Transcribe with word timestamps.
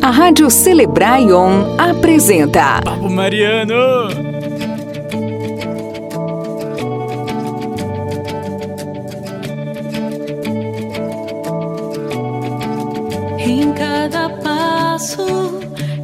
A 0.00 0.10
Rádio 0.10 0.48
Celebraion 0.50 1.76
apresenta 1.78 2.80
Papo 2.82 3.10
Mariano. 3.10 4.08
Em 13.38 13.72
cada 13.72 14.30
passo, 14.30 15.60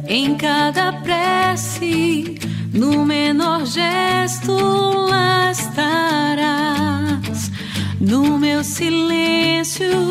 em 0.07 0.35
cada 0.35 0.93
prece, 1.01 2.35
no 2.73 3.05
menor 3.05 3.65
gesto 3.65 4.53
lá 5.09 5.51
estarás, 5.51 7.51
no 8.01 8.37
meu 8.37 8.63
silêncio 8.63 10.04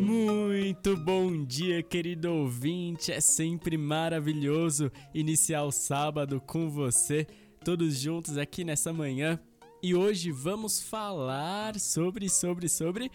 Muito 0.00 0.96
bom 0.96 1.44
dia, 1.44 1.82
querido 1.82 2.32
ouvinte. 2.32 3.12
É 3.12 3.20
sempre 3.20 3.76
maravilhoso 3.76 4.90
iniciar 5.12 5.64
o 5.64 5.70
sábado 5.70 6.40
com 6.40 6.70
você, 6.70 7.26
todos 7.62 8.00
juntos 8.00 8.38
aqui 8.38 8.64
nessa 8.64 8.94
manhã. 8.94 9.38
E 9.82 9.94
hoje 9.94 10.30
vamos 10.30 10.80
falar 10.80 11.78
sobre, 11.78 12.30
sobre, 12.30 12.66
sobre. 12.66 13.10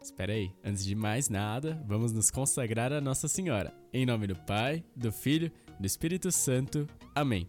Espera 0.00 0.32
aí, 0.32 0.52
antes 0.62 0.84
de 0.84 0.94
mais 0.94 1.28
nada, 1.28 1.82
vamos 1.88 2.12
nos 2.12 2.30
consagrar 2.30 2.92
a 2.92 3.00
Nossa 3.00 3.26
Senhora. 3.26 3.74
Em 3.92 4.06
nome 4.06 4.28
do 4.28 4.36
Pai, 4.36 4.84
do 4.94 5.10
Filho, 5.10 5.50
do 5.80 5.86
Espírito 5.88 6.30
Santo. 6.30 6.86
Amém. 7.16 7.48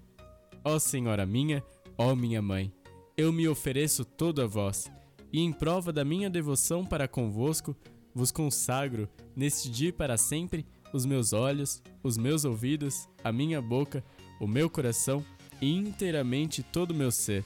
Ó 0.66 0.80
Senhora 0.80 1.28
minha, 1.28 1.64
ó 1.96 2.16
minha 2.16 2.42
mãe, 2.42 2.74
eu 3.16 3.32
me 3.32 3.48
ofereço 3.48 4.04
todo 4.04 4.42
a 4.42 4.48
vós 4.48 4.90
e 5.32 5.40
em 5.40 5.52
prova 5.52 5.94
da 5.94 6.04
minha 6.04 6.30
devoção 6.30 6.86
para 6.86 7.08
convosco, 7.08 7.76
vos 8.14 8.32
consagro, 8.32 9.08
neste 9.36 9.70
dia 9.70 9.90
e 9.90 9.94
para 9.94 10.18
sempre, 10.18 10.66
os 10.94 11.06
meus 11.06 11.32
olhos, 11.32 11.82
os 12.04 12.18
meus 12.18 12.44
ouvidos, 12.44 13.08
a 13.24 13.32
minha 13.32 13.62
boca, 13.62 14.04
o 14.40 14.48
meu 14.48 14.70
coração 14.70 15.24
e 15.62 15.74
inteiramente 15.74 16.62
todo 16.62 16.92
o 16.92 16.96
meu 16.96 17.12
ser. 17.12 17.46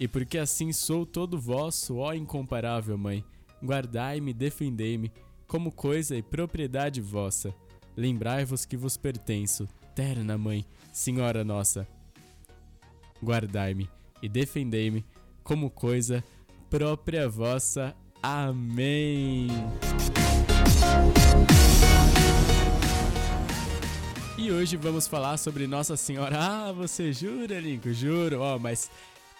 E 0.00 0.06
porque 0.06 0.38
assim 0.38 0.72
sou 0.72 1.04
todo 1.04 1.38
vosso, 1.38 1.96
ó 1.96 2.14
incomparável 2.14 2.96
Mãe, 2.96 3.24
guardai-me 3.62 4.30
e 4.30 4.34
defendei-me, 4.34 5.12
como 5.46 5.72
coisa 5.72 6.16
e 6.16 6.22
propriedade 6.22 7.00
vossa. 7.00 7.54
Lembrai-vos 7.96 8.64
que 8.64 8.76
vos 8.76 8.96
pertenço, 8.96 9.68
terna 9.94 10.38
Mãe, 10.38 10.64
Senhora 10.92 11.44
nossa. 11.44 11.86
Guardai-me 13.22 13.90
e 14.22 14.28
defendei-me, 14.28 15.04
como 15.42 15.68
coisa 15.68 16.22
própria 16.70 17.28
vossa. 17.28 17.94
Amém. 18.22 19.48
E 24.36 24.52
hoje 24.52 24.76
vamos 24.76 25.06
falar 25.06 25.36
sobre 25.36 25.66
Nossa 25.66 25.96
Senhora. 25.96 26.36
Ah, 26.38 26.72
você 26.72 27.12
jura, 27.12 27.58
Lincoln? 27.58 27.92
Juro, 27.92 28.40
ó, 28.40 28.58
mas 28.58 28.90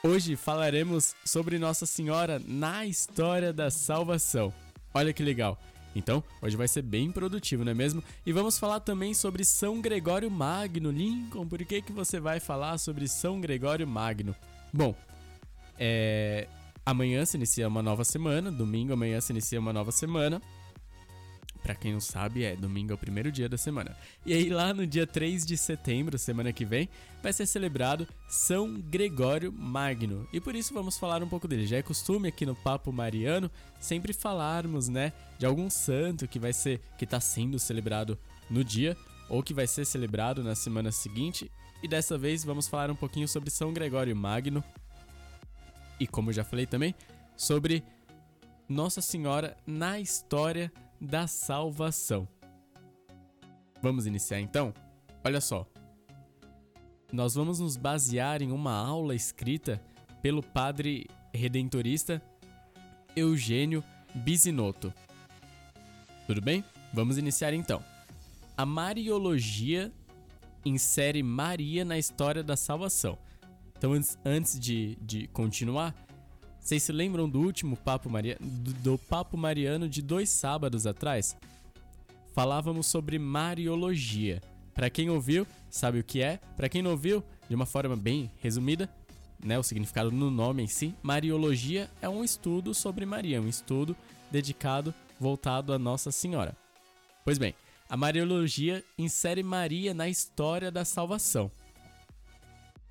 hoje 0.02 0.36
falaremos 0.36 1.14
sobre 1.25 1.58
Nossa 1.58 1.86
Senhora 1.86 2.40
na 2.44 2.84
história 2.84 3.52
da 3.52 3.70
salvação. 3.70 4.52
Olha 4.92 5.12
que 5.12 5.22
legal. 5.22 5.58
Então, 5.94 6.22
hoje 6.42 6.56
vai 6.56 6.69
ser 6.69 6.82
bem 6.82 7.10
produtivo, 7.10 7.64
não 7.64 7.72
é 7.72 7.74
mesmo? 7.74 8.02
E 8.24 8.32
vamos 8.32 8.58
falar 8.58 8.81
também 8.81 9.14
sobre 9.14 9.44
São 9.44 9.81
Gregório 9.81 10.31
Magno. 10.31 10.90
Lincoln, 10.90 11.46
por 11.46 11.64
que, 11.64 11.82
que 11.82 11.92
você 11.92 12.20
vai 12.20 12.40
falar 12.40 12.78
sobre 12.78 13.08
São 13.08 13.40
Gregório 13.40 13.86
Magno? 13.86 14.34
Bom, 14.72 14.94
é... 15.78 16.46
amanhã 16.90 17.23
se 17.26 17.37
inicia 17.37 17.69
uma 17.69 17.82
nova 17.82 18.02
semana, 18.02 18.50
domingo 18.50 18.94
amanhã 18.94 19.20
se 19.20 19.31
inicia 19.31 19.61
uma 19.61 19.75
nova 19.75 19.93
semana. 19.93 20.40
Pra 21.62 21.75
quem 21.75 21.93
não 21.93 22.00
sabe, 22.00 22.44
é 22.44 22.56
domingo 22.56 22.93
é 22.93 22.94
o 22.94 22.99
primeiro 22.99 23.31
dia 23.31 23.46
da 23.46 23.58
semana. 23.58 23.94
E 24.25 24.32
aí, 24.32 24.49
lá 24.49 24.73
no 24.73 24.87
dia 24.87 25.06
3 25.06 25.44
de 25.44 25.58
setembro, 25.58 26.19
semana 26.19 26.50
que 26.50 26.64
vem, 26.64 26.88
vai 27.23 27.31
ser 27.31 27.44
celebrado 27.44 28.08
São 28.26 28.81
Gregório 28.81 29.52
Magno. 29.52 30.26
E 30.32 30.40
por 30.40 30.55
isso 30.55 30.73
vamos 30.73 30.96
falar 30.96 31.23
um 31.23 31.29
pouco 31.29 31.46
dele. 31.46 31.67
Já 31.67 31.76
é 31.76 31.82
costume 31.82 32.29
aqui 32.29 32.46
no 32.46 32.55
Papo 32.55 32.91
Mariano 32.91 33.50
sempre 33.79 34.14
falarmos, 34.14 34.88
né, 34.88 35.12
de 35.38 35.44
algum 35.44 35.69
santo 35.69 36.26
que 36.26 36.38
vai 36.38 36.55
ser, 36.55 36.81
que 36.96 37.05
tá 37.05 37.20
sendo 37.20 37.58
celebrado 37.58 38.19
no 38.49 38.64
dia 38.64 38.96
ou 39.29 39.43
que 39.43 39.52
vai 39.52 39.67
ser 39.67 39.84
celebrado 39.84 40.43
na 40.43 40.55
semana 40.55 40.91
seguinte. 40.91 41.52
E 41.82 41.88
dessa 41.88 42.17
vez 42.17 42.44
vamos 42.44 42.67
falar 42.67 42.91
um 42.91 42.96
pouquinho 42.96 43.29
sobre 43.29 43.50
São 43.50 43.75
Gregório 43.75 44.17
Magno. 44.17 44.64
E 46.00 46.06
como 46.06 46.30
eu 46.30 46.34
já 46.34 46.44
falei 46.44 46.66
também, 46.66 46.94
sobre 47.36 47.82
Nossa 48.68 49.00
Senhora 49.00 49.56
na 49.66 49.98
história 49.98 50.72
da 51.00 51.26
salvação. 51.26 52.28
Vamos 53.82 54.06
iniciar 54.06 54.40
então? 54.40 54.74
Olha 55.24 55.40
só. 55.40 55.66
Nós 57.12 57.34
vamos 57.34 57.60
nos 57.60 57.76
basear 57.76 58.42
em 58.42 58.52
uma 58.52 58.74
aula 58.74 59.14
escrita 59.14 59.80
pelo 60.20 60.42
padre 60.42 61.06
redentorista 61.32 62.20
Eugênio 63.14 63.82
Bisinotto. 64.14 64.92
Tudo 66.26 66.40
bem? 66.40 66.64
Vamos 66.92 67.16
iniciar 67.16 67.54
então. 67.54 67.82
A 68.56 68.66
Mariologia 68.66 69.92
insere 70.64 71.22
Maria 71.22 71.84
na 71.84 71.98
história 71.98 72.42
da 72.42 72.56
salvação. 72.56 73.16
Então, 73.78 73.92
antes, 73.92 74.19
antes 74.25 74.58
de, 74.58 74.98
de 75.00 75.28
continuar, 75.28 75.94
vocês 76.60 76.82
se 76.82 76.92
lembram 76.92 77.28
do 77.28 77.40
último 77.40 77.76
Papo 77.76 78.10
Mariano, 78.10 78.40
do, 78.40 78.72
do 78.75 78.98
Papo 78.98 79.36
Mariano 79.36 79.88
de 79.88 80.02
dois 80.02 80.28
sábados 80.28 80.84
atrás? 80.84 81.36
Falávamos 82.34 82.88
sobre 82.88 83.19
Mariologia. 83.19 84.42
Para 84.75 84.90
quem 84.90 85.08
ouviu, 85.08 85.46
sabe 85.70 86.00
o 86.00 86.04
que 86.04 86.20
é. 86.20 86.40
Para 86.56 86.69
quem 86.69 86.82
não 86.82 86.90
ouviu, 86.90 87.22
de 87.48 87.54
uma 87.54 87.66
forma 87.66 87.96
bem 87.96 88.30
resumida, 88.40 88.90
né, 89.42 89.56
o 89.58 89.62
significado 89.62 90.10
no 90.10 90.31
nome 90.31 90.64
em 90.64 90.66
si, 90.66 90.94
Mariologia 91.02 91.88
é 92.02 92.08
um 92.08 92.24
estudo 92.24 92.74
sobre 92.74 93.06
Maria, 93.06 93.40
um 93.40 93.48
estudo 93.48 93.96
dedicado, 94.31 94.92
voltado 95.20 95.72
a 95.72 95.78
Nossa 95.78 96.10
Senhora. 96.10 96.56
Pois 97.24 97.38
bem, 97.38 97.54
a 97.88 97.96
Mariologia 97.96 98.84
insere 98.98 99.42
Maria 99.42 99.94
na 99.94 100.08
história 100.08 100.70
da 100.70 100.84
salvação. 100.84 101.50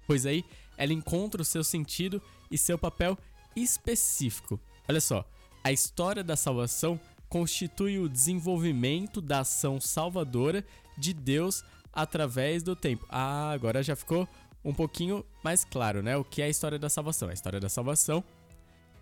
Pois 0.07 0.25
aí, 0.25 0.43
ela 0.77 0.93
encontra 0.93 1.41
o 1.41 1.45
seu 1.45 1.63
sentido 1.63 2.21
e 2.51 2.57
seu 2.57 2.77
papel 2.77 3.17
específico. 3.55 4.59
Olha 4.87 5.01
só, 5.01 5.27
a 5.63 5.71
história 5.71 6.23
da 6.23 6.35
salvação 6.35 6.99
constitui 7.27 7.99
o 7.99 8.07
desenvolvimento 8.07 9.19
da 9.19 9.39
ação 9.39 9.81
salvadora 9.81 10.63
de 10.97 11.13
Deus 11.13 11.63
através 11.91 12.63
do 12.63 12.75
tempo. 12.75 13.05
Ah, 13.09 13.51
agora 13.51 13.83
já 13.83 13.95
ficou 13.95 14.27
um 14.63 14.73
pouquinho 14.73 15.25
mais 15.43 15.65
claro, 15.65 16.01
né? 16.01 16.15
O 16.15 16.23
que 16.23 16.41
é 16.41 16.45
a 16.45 16.49
história 16.49 16.79
da 16.79 16.89
salvação? 16.89 17.29
A 17.29 17.33
história 17.33 17.59
da 17.59 17.69
salvação 17.69 18.23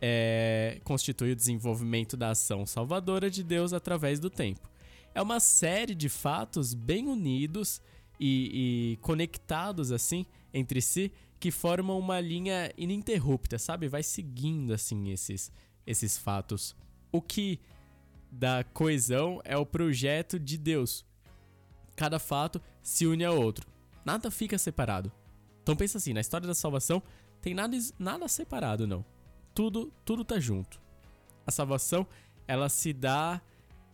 é, 0.01 0.79
constitui 0.83 1.31
o 1.31 1.35
desenvolvimento 1.35 2.15
da 2.15 2.31
ação 2.31 2.65
salvadora 2.65 3.29
de 3.29 3.43
Deus 3.43 3.73
através 3.73 4.19
do 4.19 4.29
tempo. 4.29 4.69
É 5.13 5.21
uma 5.21 5.39
série 5.39 5.95
de 5.95 6.09
fatos 6.09 6.73
bem 6.73 7.07
unidos 7.07 7.81
e, 8.19 8.93
e 8.93 8.97
conectados 8.97 9.91
assim 9.91 10.25
entre 10.53 10.81
si 10.81 11.11
que 11.39 11.51
formam 11.51 11.99
uma 11.99 12.19
linha 12.19 12.71
ininterrupta, 12.77 13.57
sabe? 13.57 13.87
Vai 13.87 14.03
seguindo 14.03 14.73
assim 14.73 15.09
esses 15.09 15.51
esses 15.85 16.17
fatos. 16.17 16.75
O 17.11 17.21
que 17.21 17.59
dá 18.31 18.63
coesão 18.63 19.39
é 19.43 19.55
o 19.55 19.65
projeto 19.65 20.39
de 20.39 20.57
Deus. 20.57 21.05
Cada 21.95 22.19
fato 22.19 22.61
se 22.81 23.05
une 23.05 23.23
ao 23.23 23.39
outro. 23.39 23.67
Nada 24.03 24.29
fica 24.31 24.57
separado. 24.57 25.11
Então 25.61 25.75
pensa 25.75 25.97
assim, 25.97 26.13
na 26.13 26.21
história 26.21 26.47
da 26.47 26.55
salvação 26.55 27.01
tem 27.41 27.53
nada 27.53 27.77
nada 27.99 28.27
separado 28.27 28.87
não. 28.87 29.05
Tudo 29.53 29.91
tudo 30.03 30.25
tá 30.25 30.39
junto. 30.39 30.81
A 31.45 31.51
salvação 31.51 32.07
ela 32.47 32.69
se 32.69 32.91
dá 32.91 33.41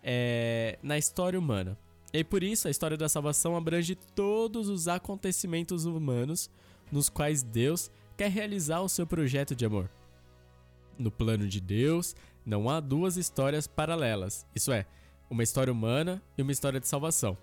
é, 0.04 0.80
na 0.82 0.98
história 0.98 1.38
humana. 1.38 1.78
E 2.14 2.24
por 2.24 2.44
isso 2.44 2.68
a 2.68 2.72
história 2.72 2.98
da 2.98 3.08
salvação 3.08 3.56
abrange 3.56 3.96
todos 3.96 4.68
os 4.68 4.88
acontecimentos 4.88 5.86
humanos 5.86 6.50
nos 6.92 7.10
quais 7.10 7.42
Deus 7.42 7.90
quer 8.18 8.30
realizar 8.30 8.82
o 8.82 8.90
seu 8.90 9.08
projeto 9.08 9.56
de 9.56 9.66
amor. 9.66 9.90
No 10.98 11.10
plano 11.10 11.48
de 11.48 11.60
Deus, 11.60 12.16
não 12.46 12.70
há 12.70 12.80
duas 12.80 13.18
histórias 13.18 13.68
paralelas, 13.68 14.46
isso 14.56 14.72
é, 14.72 14.86
uma 15.30 15.44
história 15.44 15.72
humana 15.72 16.22
e 16.38 16.42
uma 16.42 16.52
história 16.52 16.80
de 16.80 16.88
salvação. 16.88 17.38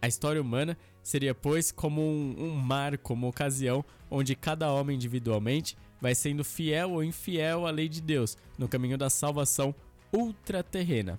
A 0.00 0.08
história 0.08 0.42
humana 0.42 0.76
seria, 1.02 1.34
pois, 1.34 1.70
como 1.70 2.00
um, 2.00 2.34
um 2.38 2.54
marco, 2.54 3.14
uma 3.14 3.28
ocasião 3.28 3.84
onde 4.10 4.34
cada 4.34 4.70
homem 4.72 4.96
individualmente 4.96 5.76
vai 6.00 6.14
sendo 6.14 6.44
fiel 6.44 6.90
ou 6.90 7.04
infiel 7.04 7.66
à 7.66 7.70
lei 7.70 7.88
de 7.88 8.00
Deus 8.00 8.36
no 8.58 8.68
caminho 8.68 8.98
da 8.98 9.08
salvação 9.08 9.72
ultraterrena. 10.12 11.18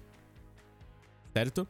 Certo? 1.33 1.67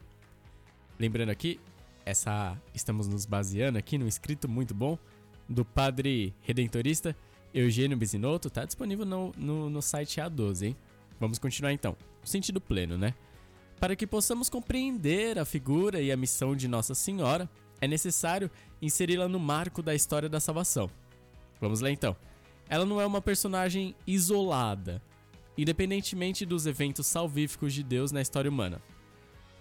Lembrando 0.98 1.30
aqui, 1.30 1.60
essa 2.04 2.60
estamos 2.74 3.08
nos 3.08 3.24
baseando 3.24 3.78
aqui 3.78 3.96
num 3.96 4.06
escrito 4.06 4.48
muito 4.48 4.74
bom 4.74 4.98
do 5.48 5.64
padre 5.64 6.34
redentorista 6.40 7.16
Eugênio 7.52 7.96
Bisinotto, 7.96 8.50
tá 8.50 8.64
disponível 8.64 9.04
no, 9.04 9.32
no, 9.36 9.70
no 9.70 9.80
site 9.80 10.20
A12, 10.20 10.66
hein? 10.66 10.76
Vamos 11.20 11.38
continuar 11.38 11.72
então. 11.72 11.96
O 12.22 12.26
sentido 12.26 12.60
pleno, 12.60 12.98
né? 12.98 13.14
Para 13.78 13.94
que 13.94 14.06
possamos 14.06 14.50
compreender 14.50 15.38
a 15.38 15.44
figura 15.44 16.00
e 16.00 16.10
a 16.10 16.16
missão 16.16 16.56
de 16.56 16.66
Nossa 16.66 16.94
Senhora, 16.94 17.48
é 17.80 17.86
necessário 17.86 18.50
inseri-la 18.82 19.28
no 19.28 19.38
marco 19.38 19.82
da 19.82 19.94
história 19.94 20.28
da 20.28 20.40
salvação. 20.40 20.90
Vamos 21.60 21.80
lá 21.80 21.90
então. 21.90 22.16
Ela 22.68 22.84
não 22.84 23.00
é 23.00 23.06
uma 23.06 23.20
personagem 23.20 23.94
isolada, 24.06 25.02
independentemente 25.56 26.44
dos 26.44 26.66
eventos 26.66 27.06
salvíficos 27.06 27.72
de 27.72 27.82
Deus 27.82 28.10
na 28.10 28.22
história 28.22 28.50
humana. 28.50 28.82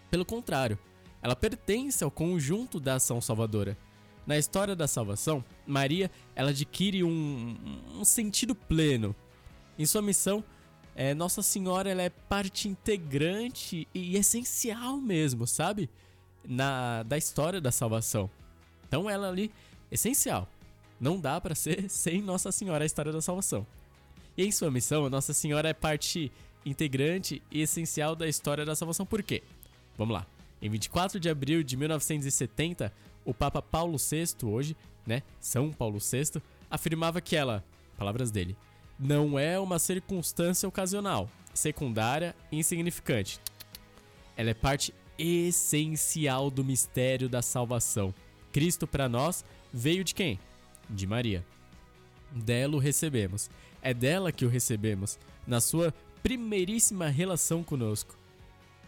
Pelo 0.09 0.25
contrário, 0.25 0.79
ela 1.21 1.35
pertence 1.35 2.03
ao 2.03 2.11
conjunto 2.11 2.79
da 2.79 2.95
ação 2.95 3.21
salvadora. 3.21 3.77
Na 4.25 4.37
história 4.37 4.75
da 4.75 4.87
salvação, 4.87 5.43
Maria 5.67 6.09
ela 6.35 6.51
adquire 6.51 7.03
um, 7.03 7.57
um 7.95 8.05
sentido 8.05 8.55
pleno. 8.55 9.15
Em 9.77 9.85
sua 9.85 10.01
missão, 10.01 10.43
é, 10.95 11.13
Nossa 11.13 11.41
Senhora 11.41 11.89
ela 11.89 12.01
é 12.01 12.09
parte 12.09 12.67
integrante 12.67 13.87
e 13.93 14.15
essencial 14.15 14.97
mesmo, 14.97 15.45
sabe? 15.45 15.89
Na, 16.47 17.03
da 17.03 17.17
história 17.17 17.59
da 17.59 17.71
salvação. 17.71 18.29
Então 18.87 19.09
ela 19.09 19.27
ali, 19.27 19.51
essencial. 19.91 20.47
Não 20.99 21.19
dá 21.19 21.41
para 21.41 21.55
ser 21.55 21.87
sem 21.91 22.21
Nossa 22.21 22.51
Senhora 22.51 22.83
a 22.83 22.85
história 22.85 23.11
da 23.11 23.21
salvação. 23.21 23.65
E 24.37 24.45
em 24.45 24.51
sua 24.51 24.71
missão, 24.71 25.09
Nossa 25.09 25.33
Senhora 25.33 25.69
é 25.69 25.73
parte 25.73 26.31
integrante 26.65 27.41
e 27.51 27.61
essencial 27.61 28.15
da 28.15 28.27
história 28.27 28.65
da 28.65 28.75
salvação. 28.75 29.05
Por 29.05 29.21
quê? 29.21 29.43
Vamos 29.97 30.13
lá. 30.13 30.25
Em 30.61 30.69
24 30.69 31.19
de 31.19 31.29
abril 31.29 31.61
de 31.61 31.75
1970, 31.75 32.93
o 33.25 33.33
Papa 33.33 33.61
Paulo 33.61 33.97
VI, 33.97 34.27
hoje, 34.43 34.75
né, 35.05 35.23
São 35.39 35.71
Paulo 35.71 35.99
VI, 35.99 36.41
afirmava 36.69 37.21
que 37.21 37.35
ela, 37.35 37.63
palavras 37.97 38.31
dele, 38.31 38.57
não 38.99 39.37
é 39.37 39.59
uma 39.59 39.79
circunstância 39.79 40.67
ocasional, 40.67 41.29
secundária 41.53 42.35
insignificante. 42.51 43.39
Ela 44.35 44.51
é 44.51 44.53
parte 44.53 44.93
essencial 45.17 46.49
do 46.49 46.63
mistério 46.63 47.29
da 47.29 47.41
salvação. 47.41 48.13
Cristo 48.51 48.87
para 48.87 49.07
nós 49.07 49.43
veio 49.71 50.03
de 50.03 50.13
quem? 50.13 50.39
De 50.89 51.05
Maria. 51.05 51.45
Dela 52.31 52.75
o 52.75 52.79
recebemos. 52.79 53.49
É 53.81 53.93
dela 53.93 54.31
que 54.31 54.45
o 54.45 54.49
recebemos, 54.49 55.19
na 55.45 55.59
sua 55.59 55.93
primeiríssima 56.21 57.07
relação 57.07 57.63
conosco. 57.63 58.17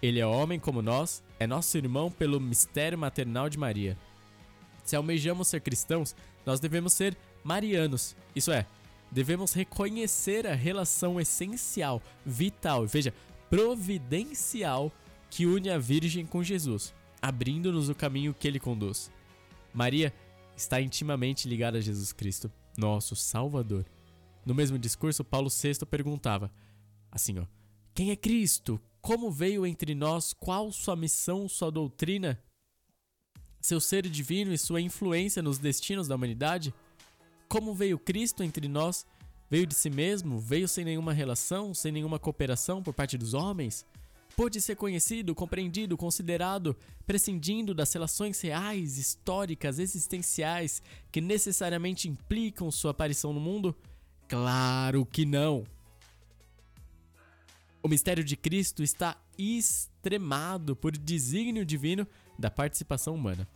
Ele 0.01 0.20
é 0.20 0.25
homem 0.25 0.60
como 0.60 0.82
nós, 0.82 1.24
é 1.39 1.46
nosso 1.46 1.77
irmão 1.77 2.10
pelo 2.10 2.39
mistério 2.39 2.98
maternal 2.98 3.50
de 3.50 3.58
Maria. 3.58 3.98
Se 4.86 4.96
almejamos 4.96 5.50
ser 5.50 5.60
cristãos, 5.60 6.15
nós 6.46 6.62
devemos 6.62 6.94
ser 6.94 7.18
marianos, 7.44 8.15
isso 8.36 8.51
é, 8.51 8.65
devemos 9.12 9.51
reconhecer 9.51 10.48
a 10.48 10.54
relação 10.54 11.20
essencial, 11.20 12.01
vital, 12.25 12.86
veja, 12.86 13.13
providencial 13.50 14.92
que 15.30 15.46
une 15.46 15.70
a 15.70 15.77
Virgem 15.77 16.25
com 16.25 16.44
Jesus, 16.44 16.94
abrindo-nos 17.22 17.89
o 17.89 17.96
caminho 17.96 18.34
que 18.34 18.48
ele 18.48 18.60
conduz. 18.60 19.12
Maria 19.74 20.13
está 20.56 20.80
intimamente 20.80 21.50
ligada 21.50 21.80
a 21.80 21.82
Jesus 21.82 22.13
Cristo, 22.13 22.51
nosso 22.77 23.15
Salvador. 23.15 23.86
No 24.46 24.54
mesmo 24.54 24.77
discurso, 24.77 25.24
Paulo 25.24 25.50
VI 25.50 25.86
perguntava, 25.86 26.51
assim 27.12 27.39
ó, 27.39 27.46
quem 27.94 28.12
é 28.12 28.15
Cristo? 28.15 28.80
Como 29.01 29.32
veio 29.32 29.65
entre 29.65 29.96
nós? 29.96 30.34
Qual 30.34 30.72
sua 30.72 30.96
missão, 30.96 31.48
sua 31.48 31.72
doutrina? 31.72 32.39
Seu 33.65 33.81
ser 33.81 34.07
divino 34.07 34.53
e 34.53 34.60
sua 34.60 34.79
influência 34.79 35.41
nos 35.41 35.57
destinos 35.57 36.07
da 36.07 36.13
humanidade? 36.13 36.72
Como 37.48 37.74
veio 37.74 37.98
Cristo 37.98 38.43
entre 38.43 38.67
nós? 38.67 39.07
Veio 39.50 39.65
de 39.65 39.74
si 39.74 39.89
mesmo? 39.89 40.38
Veio 40.38 40.67
sem 40.67 40.86
nenhuma 40.86 41.12
relação, 41.12 41.74
sem 41.74 41.91
nenhuma 41.91 42.19
cooperação 42.19 42.84
por 42.84 42.93
parte 42.93 43.17
dos 43.17 43.34
homens? 43.34 43.84
Pôde 44.36 44.62
ser 44.62 44.75
conhecido, 44.75 45.34
compreendido, 45.34 45.98
considerado, 45.98 46.77
prescindindo 47.07 47.74
das 47.74 47.91
relações 47.91 48.39
reais, 48.39 49.00
históricas, 49.00 49.79
existenciais 49.79 50.84
que 51.12 51.19
necessariamente 51.19 52.07
implicam 52.07 52.69
sua 52.69 52.91
aparição 52.91 53.34
no 53.34 53.39
mundo? 53.39 53.75
Claro 54.27 55.07
que 55.07 55.25
não! 55.25 55.63
O 57.81 57.88
mistério 57.88 58.24
de 58.24 58.38
Cristo 58.38 58.84
está 58.84 59.17
extremado 59.39 60.75
por 60.75 60.95
desígnio 60.95 61.65
divino 61.65 62.07
da 62.38 62.50
participação 62.51 63.15
humana. 63.15 63.48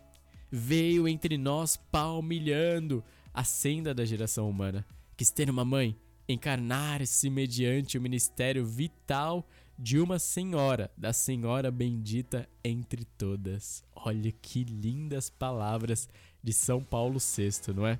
Veio 0.51 1.07
entre 1.07 1.37
nós 1.37 1.77
palmilhando 1.77 3.03
a 3.33 3.43
senda 3.43 3.93
da 3.93 4.05
geração 4.05 4.49
humana. 4.49 4.85
Quis 5.15 5.31
ter 5.31 5.49
uma 5.49 5.63
mãe, 5.63 5.95
encarnar-se 6.27 7.29
mediante 7.29 7.97
o 7.97 8.01
ministério 8.01 8.65
vital 8.65 9.47
de 9.77 9.99
uma 9.99 10.19
senhora, 10.19 10.91
da 10.97 11.13
senhora 11.13 11.71
bendita 11.71 12.49
entre 12.63 13.05
todas. 13.05 13.83
Olha 13.95 14.31
que 14.31 14.63
lindas 14.63 15.29
palavras 15.29 16.09
de 16.43 16.51
São 16.51 16.83
Paulo 16.83 17.19
VI, 17.19 17.73
não 17.73 17.87
é? 17.87 17.99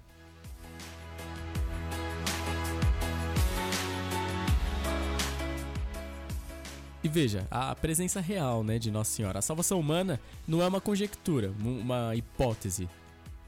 E 7.04 7.08
veja, 7.08 7.48
a 7.50 7.74
presença 7.76 8.20
real, 8.20 8.64
né, 8.64 8.78
de 8.78 8.92
Nossa 8.92 9.12
Senhora. 9.12 9.40
A 9.40 9.42
salvação 9.42 9.80
humana 9.80 10.20
não 10.48 10.62
é 10.62 10.68
uma 10.68 10.82
conjectura, 10.82 11.54
um- 11.64 11.80
uma 11.80 12.14
hipótese, 12.16 12.90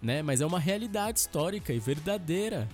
né, 0.02 0.22
mas 0.22 0.40
é 0.40 0.46
uma 0.46 0.60
realidade 0.60 1.20
histórica 1.20 1.74
e 1.74 1.80
verdadeira. 1.80 2.68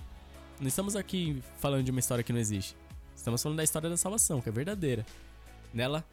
Não 0.60 0.68
estamos 0.68 0.94
aqui 0.94 1.42
falando 1.58 1.84
de 1.84 1.90
uma 1.90 2.00
história 2.00 2.22
que 2.22 2.32
não 2.32 2.40
existe. 2.40 2.76
Estamos 3.14 3.42
falando 3.42 3.58
da 3.58 3.64
história 3.64 3.90
da 3.90 3.96
salvação, 3.96 4.40
que 4.40 4.48
é 4.48 4.52
verdadeira. 4.52 5.04
Nela, 5.74 6.04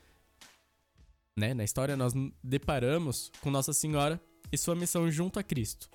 né, 1.37 1.53
na 1.53 1.63
história 1.63 1.95
nós 1.95 2.13
deparamos 2.43 3.31
com 3.41 3.51
Nossa 3.51 3.71
Senhora 3.71 4.19
e 4.51 4.57
sua 4.57 4.75
missão 4.75 5.09
junto 5.11 5.39
a 5.39 5.43
Cristo. 5.43 5.89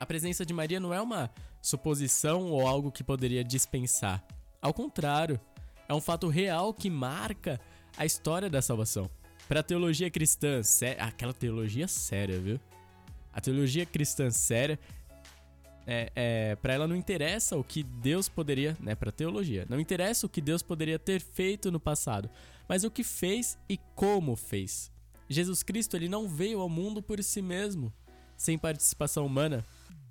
A 0.00 0.04
presença 0.04 0.44
de 0.44 0.52
Maria 0.52 0.80
não 0.80 0.92
é 0.92 1.00
uma 1.00 1.30
suposição 1.62 2.50
ou 2.50 2.66
algo 2.66 2.90
que 2.90 3.04
poderia 3.04 3.44
dispensar. 3.44 4.24
Ao 4.60 4.74
contrário, 4.74 5.40
é 5.88 5.94
um 5.94 6.00
fato 6.00 6.28
real 6.28 6.72
que 6.72 6.88
marca 6.90 7.60
a 7.96 8.04
história 8.04 8.48
da 8.50 8.60
salvação. 8.62 9.10
Para 9.48 9.60
a 9.60 9.62
teologia 9.62 10.10
cristã, 10.10 10.62
sé- 10.62 10.96
aquela 10.98 11.32
teologia 11.32 11.86
séria, 11.86 12.38
viu? 12.38 12.58
A 13.32 13.40
teologia 13.40 13.84
cristã 13.84 14.30
séria, 14.30 14.78
é, 15.86 16.10
é, 16.14 16.56
para 16.56 16.72
ela 16.72 16.88
não 16.88 16.96
interessa 16.96 17.56
o 17.56 17.62
que 17.64 17.82
Deus 17.82 18.28
poderia, 18.28 18.76
né? 18.80 18.94
Para 18.94 19.12
teologia, 19.12 19.66
não 19.68 19.78
interessa 19.78 20.24
o 20.26 20.28
que 20.28 20.40
Deus 20.40 20.62
poderia 20.62 20.98
ter 20.98 21.20
feito 21.20 21.70
no 21.70 21.78
passado, 21.78 22.30
mas 22.66 22.84
o 22.84 22.90
que 22.90 23.04
fez 23.04 23.58
e 23.68 23.78
como 23.94 24.34
fez. 24.34 24.90
Jesus 25.28 25.62
Cristo 25.62 25.96
ele 25.96 26.08
não 26.08 26.28
veio 26.28 26.60
ao 26.60 26.68
mundo 26.68 27.02
por 27.02 27.22
si 27.22 27.42
mesmo, 27.42 27.92
sem 28.36 28.56
participação 28.56 29.26
humana. 29.26 29.64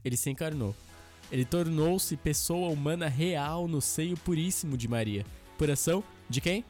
Ele 0.06 0.18
se 0.18 0.30
encarnou. 0.30 0.75
Ele 1.32 1.46
tornou-se 1.46 2.15
pessoa 2.18 2.70
humana 2.70 3.08
real 3.08 3.68
no 3.68 3.82
seio 3.82 4.18
puríssimo 4.18 4.77
de 4.77 4.88
Maria. 4.88 5.25
Por 5.63 5.72
ação 5.72 6.03
de 6.29 6.41
quem? 6.41 6.65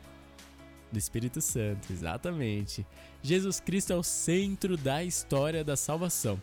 Do 0.91 1.00
Espírito 1.00 1.41
Santo, 1.41 1.91
exatamente. 1.91 2.85
Jesus 3.23 3.59
Cristo 3.59 3.91
é 3.91 3.95
o 3.95 4.03
centro 4.03 4.77
da 4.77 5.03
história 5.03 5.63
da 5.63 5.75
salvação. 5.75 6.39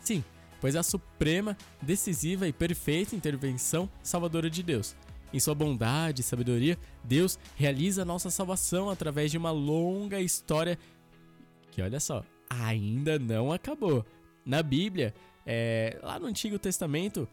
Sim, 0.00 0.24
pois 0.62 0.74
a 0.74 0.82
suprema, 0.82 1.54
decisiva 1.82 2.48
e 2.48 2.54
perfeita 2.54 3.14
intervenção 3.14 3.86
salvadora 4.02 4.48
de 4.48 4.62
Deus. 4.62 4.96
Em 5.30 5.38
sua 5.38 5.54
bondade 5.54 6.22
e 6.22 6.24
sabedoria, 6.24 6.78
Deus 7.04 7.38
realiza 7.54 8.00
a 8.00 8.06
nossa 8.06 8.30
salvação 8.30 8.88
através 8.88 9.30
de 9.30 9.36
uma 9.36 9.50
longa 9.50 10.18
história 10.22 10.78
que, 11.70 11.82
olha 11.82 12.00
só, 12.00 12.24
ainda 12.48 13.18
não 13.18 13.52
acabou. 13.52 14.06
Na 14.42 14.62
Bíblia, 14.62 15.12
é, 15.44 15.98
lá 16.02 16.18
no 16.18 16.28
Antigo 16.28 16.58
Testamento, 16.58 17.28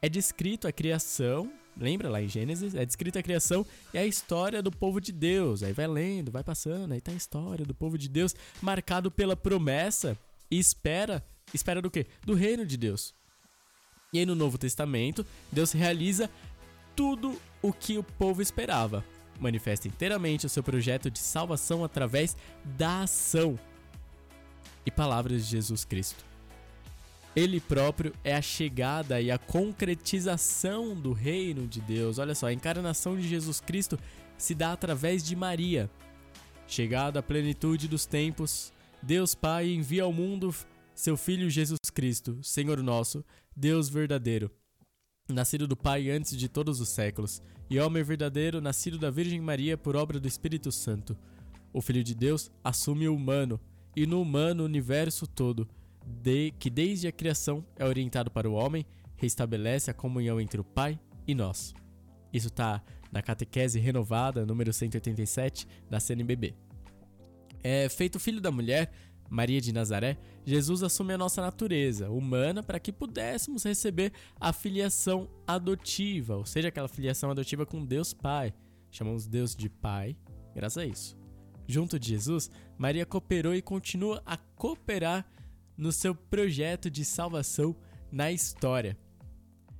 é 0.00 0.08
descrito 0.08 0.66
a 0.66 0.72
criação, 0.72 1.52
lembra 1.76 2.08
lá 2.08 2.22
em 2.22 2.28
Gênesis? 2.28 2.74
É 2.74 2.84
descrita 2.84 3.18
a 3.18 3.22
criação 3.22 3.66
e 3.92 3.98
a 3.98 4.06
história 4.06 4.62
do 4.62 4.70
povo 4.70 5.00
de 5.00 5.12
Deus. 5.12 5.62
Aí 5.62 5.72
vai 5.72 5.86
lendo, 5.86 6.30
vai 6.30 6.42
passando, 6.42 6.92
aí 6.92 7.00
tá 7.00 7.12
a 7.12 7.16
história 7.16 7.64
do 7.64 7.74
povo 7.74 7.98
de 7.98 8.08
Deus, 8.08 8.34
marcado 8.60 9.10
pela 9.10 9.36
promessa 9.36 10.16
e 10.50 10.58
espera. 10.58 11.24
Espera 11.52 11.80
do 11.80 11.90
quê? 11.90 12.06
Do 12.24 12.34
reino 12.34 12.64
de 12.64 12.76
Deus. 12.76 13.14
E 14.12 14.18
aí 14.18 14.26
no 14.26 14.34
Novo 14.34 14.56
Testamento, 14.56 15.26
Deus 15.50 15.72
realiza 15.72 16.30
tudo 16.94 17.38
o 17.60 17.72
que 17.72 17.98
o 17.98 18.02
povo 18.02 18.40
esperava. 18.40 19.04
Manifesta 19.40 19.88
inteiramente 19.88 20.46
o 20.46 20.48
seu 20.48 20.62
projeto 20.62 21.10
de 21.10 21.18
salvação 21.18 21.84
através 21.84 22.36
da 22.64 23.02
ação 23.02 23.58
e 24.86 24.90
palavras 24.90 25.44
de 25.44 25.50
Jesus 25.50 25.84
Cristo. 25.84 26.33
Ele 27.36 27.60
próprio 27.60 28.12
é 28.22 28.34
a 28.34 28.42
chegada 28.42 29.20
e 29.20 29.30
a 29.30 29.38
concretização 29.38 30.94
do 30.94 31.12
reino 31.12 31.66
de 31.66 31.80
Deus. 31.80 32.18
Olha 32.18 32.34
só, 32.34 32.46
a 32.46 32.52
encarnação 32.52 33.16
de 33.16 33.26
Jesus 33.28 33.60
Cristo 33.60 33.98
se 34.38 34.54
dá 34.54 34.72
através 34.72 35.24
de 35.24 35.34
Maria. 35.34 35.90
Chegada 36.66 37.18
à 37.18 37.22
plenitude 37.22 37.88
dos 37.88 38.06
tempos, 38.06 38.72
Deus 39.02 39.34
Pai 39.34 39.72
envia 39.72 40.04
ao 40.04 40.12
mundo 40.12 40.54
seu 40.94 41.16
Filho 41.16 41.50
Jesus 41.50 41.90
Cristo, 41.92 42.38
Senhor 42.42 42.80
nosso, 42.82 43.24
Deus 43.54 43.88
verdadeiro, 43.88 44.50
nascido 45.28 45.66
do 45.66 45.76
Pai 45.76 46.10
antes 46.10 46.36
de 46.36 46.48
todos 46.48 46.80
os 46.80 46.88
séculos, 46.88 47.42
e 47.68 47.80
homem 47.80 48.02
verdadeiro, 48.02 48.60
nascido 48.60 48.98
da 48.98 49.10
Virgem 49.10 49.40
Maria 49.40 49.76
por 49.76 49.96
obra 49.96 50.20
do 50.20 50.28
Espírito 50.28 50.70
Santo. 50.70 51.16
O 51.72 51.80
Filho 51.80 52.04
de 52.04 52.14
Deus 52.14 52.50
assume 52.62 53.08
o 53.08 53.14
humano, 53.14 53.60
e 53.96 54.06
no 54.06 54.22
humano 54.22 54.62
o 54.62 54.66
universo 54.66 55.26
todo, 55.26 55.68
de, 56.06 56.52
que 56.58 56.70
desde 56.70 57.06
a 57.06 57.12
criação 57.12 57.64
é 57.76 57.84
orientado 57.84 58.30
para 58.30 58.48
o 58.48 58.54
homem, 58.54 58.86
restabelece 59.16 59.90
a 59.90 59.94
comunhão 59.94 60.40
entre 60.40 60.60
o 60.60 60.64
Pai 60.64 60.98
e 61.26 61.34
nós. 61.34 61.74
Isso 62.32 62.48
está 62.48 62.82
na 63.12 63.22
Catequese 63.22 63.78
Renovada, 63.78 64.44
número 64.44 64.72
187, 64.72 65.68
da 65.88 66.00
CNBB. 66.00 66.54
É 67.62 67.88
feito 67.88 68.18
filho 68.18 68.40
da 68.40 68.50
mulher, 68.50 68.90
Maria 69.30 69.60
de 69.60 69.72
Nazaré, 69.72 70.18
Jesus 70.44 70.82
assume 70.82 71.14
a 71.14 71.18
nossa 71.18 71.40
natureza 71.40 72.10
humana 72.10 72.62
para 72.62 72.78
que 72.78 72.92
pudéssemos 72.92 73.64
receber 73.64 74.12
a 74.38 74.52
filiação 74.52 75.28
adotiva, 75.46 76.36
ou 76.36 76.44
seja, 76.44 76.68
aquela 76.68 76.88
filiação 76.88 77.30
adotiva 77.30 77.64
com 77.64 77.84
Deus 77.84 78.12
Pai. 78.12 78.52
Chamamos 78.90 79.26
Deus 79.26 79.56
de 79.56 79.68
Pai, 79.68 80.16
graças 80.54 80.78
a 80.78 80.86
isso. 80.86 81.16
Junto 81.66 81.98
de 81.98 82.10
Jesus, 82.10 82.50
Maria 82.76 83.06
cooperou 83.06 83.54
e 83.54 83.62
continua 83.62 84.22
a 84.26 84.36
cooperar 84.36 85.26
no 85.76 85.90
seu 85.92 86.14
projeto 86.14 86.90
de 86.90 87.04
salvação 87.04 87.74
na 88.10 88.30
história. 88.32 88.96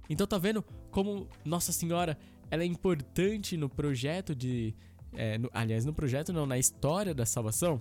Então 0.09 0.27
tá 0.27 0.37
vendo 0.39 0.63
como 0.91 1.29
Nossa 1.45 1.73
Senhora 1.73 2.17
ela 2.51 2.63
é 2.63 2.67
importante 2.67 3.57
no 3.57 3.69
projeto 3.69 4.35
de. 4.35 4.75
é, 5.13 5.39
no- 5.39 5.51
aliás, 5.53 5.85
no 5.85 5.95
projeto 5.95 6.33
não, 6.33 6.47
na 6.47 6.59
história 6.59 7.15
da 7.15 7.25
salvação? 7.25 7.81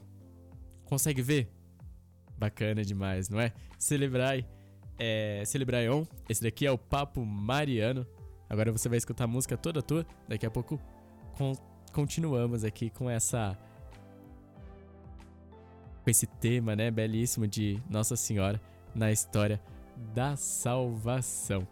Consegue 0.85 1.21
ver? 1.21 1.51
Bacana 2.37 2.83
demais, 2.83 3.29
não 3.29 3.39
é? 3.39 3.51
Celebrai. 3.77 4.45
É, 4.97 5.43
Celebraion. 5.45 6.05
Esse 6.29 6.41
daqui 6.43 6.65
é 6.65 6.71
o 6.71 6.77
Papo 6.77 7.25
Mariano. 7.25 8.05
Agora 8.49 8.71
você 8.71 8.87
vai 8.87 8.97
escutar 8.97 9.23
a 9.23 9.27
música 9.27 9.57
toda 9.57 9.81
tua. 9.81 10.05
Daqui 10.27 10.45
a 10.45 10.51
pouco 10.51 10.79
con- 11.37 11.55
continuamos 11.91 12.63
aqui 12.63 12.89
com 12.89 13.09
essa. 13.09 13.57
Com 16.03 16.09
esse 16.09 16.27
tema, 16.27 16.75
né? 16.75 16.91
Belíssimo 16.91 17.47
de 17.47 17.79
Nossa 17.89 18.15
Senhora 18.15 18.59
na 18.93 19.11
história 19.11 19.61
da 20.13 20.35
salvação. 20.35 21.67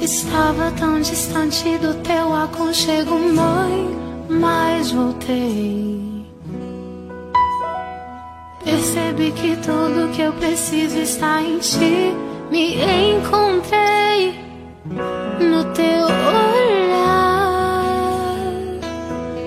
Estava 0.00 0.70
tão 0.72 1.00
distante 1.00 1.78
do 1.78 1.94
teu 2.02 2.34
aconchego, 2.34 3.18
mãe, 3.18 3.88
mas 4.28 4.90
voltei. 4.90 6.26
Percebi 8.62 9.32
que 9.32 9.56
tudo 9.56 10.12
que 10.14 10.22
eu 10.22 10.32
preciso 10.34 10.98
está 10.98 11.40
em 11.40 11.58
ti. 11.58 12.33
Me 12.54 12.76
encontrei 12.76 14.38
no 15.40 15.64
teu 15.74 16.04
olhar, 16.44 17.48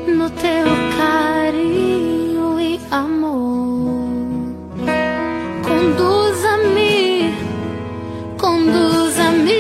no 0.10 0.30
teu 0.32 0.68
carinho 0.98 2.60
e 2.60 2.78
amor. 2.92 4.10
Conduza-me 5.64 7.34
conduza-me. 8.38 9.54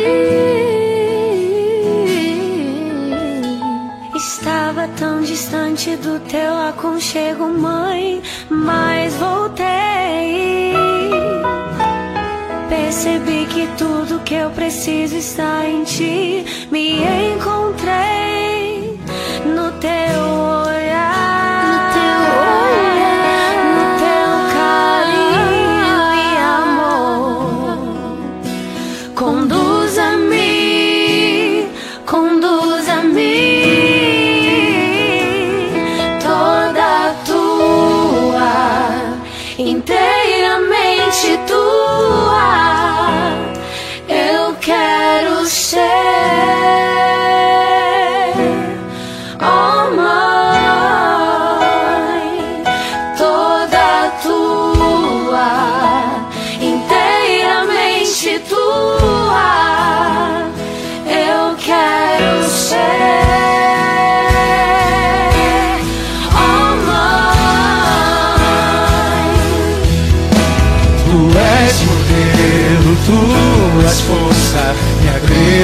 Estava 4.13 4.89
tão 4.99 5.21
distante 5.21 5.95
do 5.95 6.19
teu 6.19 6.53
aconchego, 6.67 7.47
mãe, 7.47 8.21
mas 8.49 9.13
voltei. 9.13 9.36
Percebi 12.87 13.45
que 13.47 13.67
tudo 13.77 14.21
que 14.23 14.33
eu 14.33 14.49
preciso 14.51 15.17
está 15.17 15.67
em 15.67 15.83
ti. 15.83 16.45
Me 16.71 17.03
encontrei 17.33 18.97
no 19.45 19.73
teu 19.81 20.26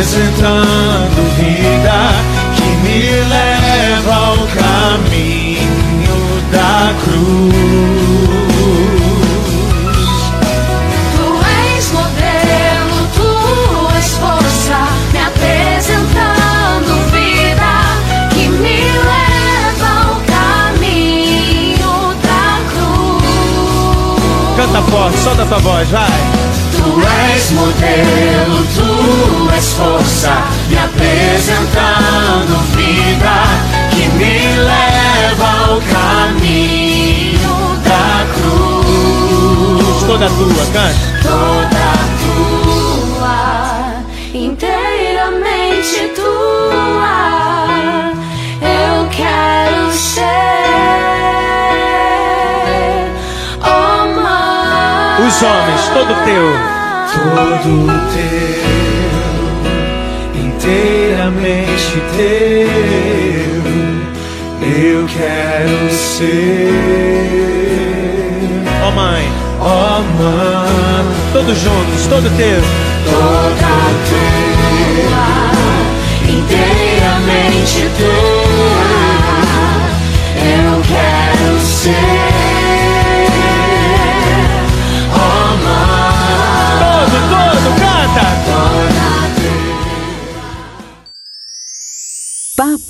acrescentando 0.04 1.22
vida 1.38 1.98
que 2.56 2.68
me 2.84 3.00
leva 3.24 4.14
ao 4.14 4.36
caminho 4.48 6.20
da 6.52 6.94
cruz. 7.04 7.54
Tu 11.16 11.28
és 11.72 11.86
modelo, 11.92 12.98
tu 13.16 13.32
és 13.98 14.10
força, 14.18 14.80
me 15.14 15.20
apresentando 15.20 16.92
vida 17.12 17.74
que 18.34 18.46
me 18.50 18.80
leva 19.10 19.92
ao 20.04 20.16
caminho 20.36 21.96
da 22.24 22.48
cruz. 22.74 24.58
Canta 24.58 24.82
forte, 24.92 25.18
solta 25.20 25.46
tua 25.46 25.60
voz, 25.60 25.90
vai. 25.90 26.33
És 27.44 27.52
modelo, 27.52 28.64
tu 28.74 29.52
és 29.54 29.68
força, 29.74 30.32
me 30.70 30.78
apresentando 30.78 32.56
vida 32.72 33.36
que 33.92 34.08
me 34.16 34.36
leva 34.56 35.50
ao 35.68 35.82
caminho 35.92 37.58
da 37.84 38.24
cruz. 38.34 40.04
Toda 40.08 40.30
tua, 40.30 40.66
canta. 40.72 40.96
toda 41.22 41.88
tua, 42.24 43.40
inteiramente 44.34 46.00
tua. 46.16 47.18
Eu 48.62 48.96
quero 49.10 49.92
ser, 49.92 50.24
oh 53.60 54.06
mãe. 54.22 55.28
Os 55.28 55.36
homens, 55.44 55.84
todo 55.94 56.14
teu. 56.24 56.83
Todo 57.14 57.88
teu, 58.14 58.64
inteiramente 60.44 61.96
teu. 62.18 63.64
Eu 64.62 65.02
quero 65.08 65.80
ser. 65.94 66.72
Ó 68.86 68.92
mãe, 68.92 69.24
ó 69.60 70.02
mãe. 70.20 70.74
Todos 71.34 71.58
juntos, 71.58 72.08
todo 72.10 72.30
teu. 72.38 72.62
toda 73.06 73.74
tua, 74.10 75.28
inteiramente 76.30 77.90
tua. 77.98 79.14
Eu 80.46 80.82
quero 80.82 81.60
ser, 81.60 82.23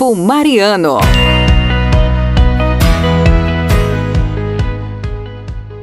Papo 0.04 0.16
Mariano. 0.18 0.98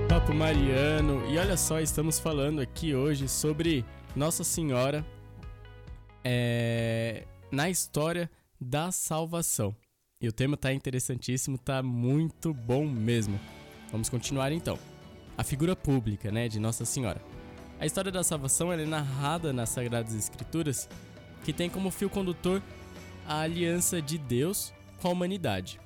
Papo 0.07 0.35
Mariano. 0.35 1.25
E 1.27 1.39
olha 1.39 1.57
só, 1.57 1.81
estamos 1.81 2.19
falando 2.19 2.61
aqui 2.61 2.95
hoje 2.95 3.27
sobre 3.27 3.83
Nossa 4.15 4.45
Senhora 4.45 5.07
é, 6.23 7.25
na 7.51 7.71
história 7.71 8.31
da 8.61 8.93
salvação. 8.93 9.75
E 10.21 10.29
o 10.29 10.33
tema 10.33 10.55
tá 10.55 10.71
interessantíssimo, 10.71 11.57
tá 11.57 11.83
muito 11.83 12.53
bom 12.53 12.87
mesmo. 12.87 13.41
Vamos 13.91 14.11
continuar 14.11 14.53
então. 14.53 14.79
A 15.39 15.43
figura 15.43 15.75
pública, 15.75 16.31
né, 16.31 16.47
de 16.47 16.61
Nossa 16.61 16.85
Senhora. 16.85 17.23
A 17.81 17.87
história 17.87 18.13
da 18.13 18.23
salvação 18.23 18.71
é 18.71 18.85
narrada 18.85 19.51
nas 19.51 19.71
Sagradas 19.71 20.15
Escrituras, 20.15 20.91
que 21.43 21.55
tem 21.55 21.71
como 21.71 21.91
fio 21.91 22.11
condutor 22.11 22.61
a 23.31 23.43
aliança 23.43 24.03
de 24.03 24.19
Deus 24.19 24.75
com 25.01 25.07
a 25.07 25.13
humanidade. 25.13 25.81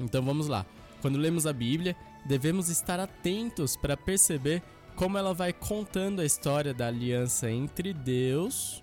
Então 0.00 0.20
vamos 0.20 0.48
lá. 0.48 0.66
Quando 1.00 1.16
lemos 1.16 1.46
a 1.46 1.52
Bíblia, 1.52 1.94
devemos 2.26 2.68
estar 2.68 2.98
atentos 2.98 3.76
para 3.76 3.96
perceber 3.96 4.60
como 4.96 5.16
ela 5.16 5.32
vai 5.32 5.52
contando 5.52 6.20
a 6.20 6.24
história 6.24 6.74
da 6.74 6.88
aliança 6.88 7.48
entre 7.48 7.94
Deus 7.94 8.82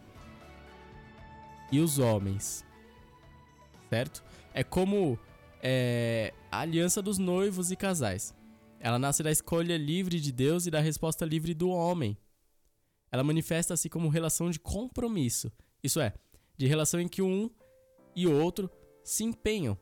e 1.69 1.81
os 1.81 1.99
homens. 1.99 2.65
Certo? 3.89 4.23
É 4.53 4.63
como 4.63 5.19
é, 5.61 6.33
a 6.49 6.61
aliança 6.61 7.01
dos 7.01 7.17
noivos 7.17 7.69
e 7.69 7.75
casais. 7.75 8.33
Ela 8.79 8.97
nasce 8.97 9.21
da 9.21 9.31
escolha 9.31 9.75
livre 9.75 10.21
de 10.21 10.31
Deus 10.31 10.67
e 10.67 10.71
da 10.71 10.79
resposta 10.79 11.25
livre 11.25 11.53
do 11.53 11.69
homem. 11.69 12.17
Ela 13.11 13.25
manifesta-se 13.25 13.89
como 13.89 14.07
relação 14.07 14.49
de 14.49 14.57
compromisso, 14.57 15.51
isso 15.83 15.99
é, 15.99 16.13
de 16.57 16.65
relação 16.67 16.99
em 16.99 17.07
que 17.07 17.21
um 17.21 17.49
e 18.15 18.27
o 18.27 18.33
outro 18.33 18.69
se 19.03 19.23
empenham. 19.23 19.77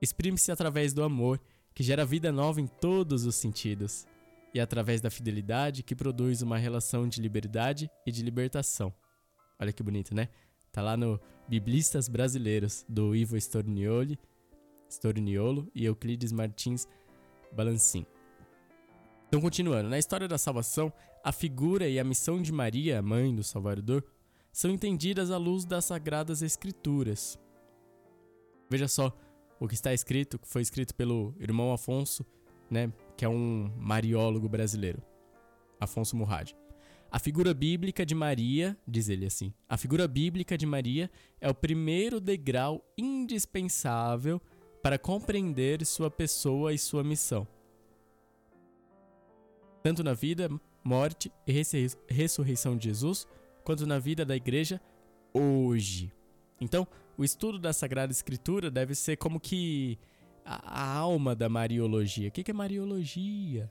Exprime-se 0.00 0.50
através 0.50 0.94
do 0.94 1.02
amor, 1.02 1.40
que 1.74 1.82
gera 1.82 2.04
vida 2.04 2.32
nova 2.32 2.60
em 2.60 2.66
todos 2.66 3.26
os 3.26 3.36
sentidos, 3.36 4.06
e 4.52 4.58
através 4.58 5.00
da 5.00 5.10
fidelidade 5.10 5.82
que 5.82 5.94
produz 5.94 6.42
uma 6.42 6.58
relação 6.58 7.06
de 7.06 7.20
liberdade 7.20 7.90
e 8.06 8.10
de 8.10 8.22
libertação. 8.22 8.92
Olha 9.58 9.72
que 9.72 9.82
bonito, 9.82 10.14
né? 10.14 10.28
Tá 10.72 10.82
lá 10.82 10.96
no 10.96 11.20
Biblistas 11.46 12.08
Brasileiros, 12.08 12.84
do 12.88 13.14
Ivo 13.14 13.36
Stornioli, 13.36 14.18
Storniolo 14.88 15.70
e 15.74 15.84
Euclides 15.84 16.32
Martins 16.32 16.88
Balancin. 17.52 18.06
Então, 19.28 19.40
continuando, 19.40 19.88
na 19.88 19.98
história 19.98 20.26
da 20.26 20.38
salvação, 20.38 20.92
a 21.22 21.30
figura 21.30 21.88
e 21.88 22.00
a 22.00 22.04
missão 22.04 22.42
de 22.42 22.50
Maria, 22.50 23.00
mãe 23.02 23.34
do 23.34 23.44
Salvador, 23.44 24.04
são 24.52 24.70
entendidas 24.70 25.30
à 25.30 25.36
luz 25.36 25.64
das 25.64 25.84
Sagradas 25.84 26.42
Escrituras. 26.42 27.38
Veja 28.68 28.88
só 28.88 29.16
o 29.58 29.68
que 29.68 29.74
está 29.74 29.92
escrito, 29.92 30.38
que 30.38 30.48
foi 30.48 30.62
escrito 30.62 30.94
pelo 30.94 31.34
irmão 31.38 31.72
Afonso, 31.72 32.24
né, 32.70 32.92
que 33.16 33.24
é 33.24 33.28
um 33.28 33.72
mariólogo 33.76 34.48
brasileiro, 34.48 35.02
Afonso 35.78 36.16
Murrad. 36.16 36.52
A 37.10 37.18
figura 37.18 37.52
bíblica 37.52 38.06
de 38.06 38.14
Maria, 38.14 38.78
diz 38.86 39.08
ele 39.08 39.26
assim, 39.26 39.52
a 39.68 39.76
figura 39.76 40.06
bíblica 40.06 40.56
de 40.56 40.64
Maria 40.64 41.10
é 41.40 41.50
o 41.50 41.54
primeiro 41.54 42.20
degrau 42.20 42.84
indispensável 42.96 44.40
para 44.80 44.98
compreender 44.98 45.84
sua 45.84 46.10
pessoa 46.10 46.72
e 46.72 46.78
sua 46.78 47.02
missão. 47.02 47.46
Tanto 49.82 50.04
na 50.04 50.14
vida, 50.14 50.48
morte 50.84 51.32
e 51.46 51.52
ressurreição 52.08 52.76
de 52.76 52.84
Jesus, 52.84 53.26
quanto 53.64 53.86
na 53.86 53.98
vida 53.98 54.24
da 54.24 54.36
igreja 54.36 54.80
hoje. 55.32 56.12
Então, 56.60 56.86
o 57.16 57.24
estudo 57.24 57.58
da 57.58 57.72
Sagrada 57.72 58.12
Escritura 58.12 58.70
deve 58.70 58.94
ser 58.94 59.16
como 59.16 59.40
que 59.40 59.98
a, 60.44 60.82
a 60.82 60.96
alma 60.96 61.34
da 61.34 61.48
Mariologia. 61.48 62.28
O 62.28 62.32
que, 62.32 62.42
que 62.42 62.50
é 62.50 62.54
Mariologia? 62.54 63.70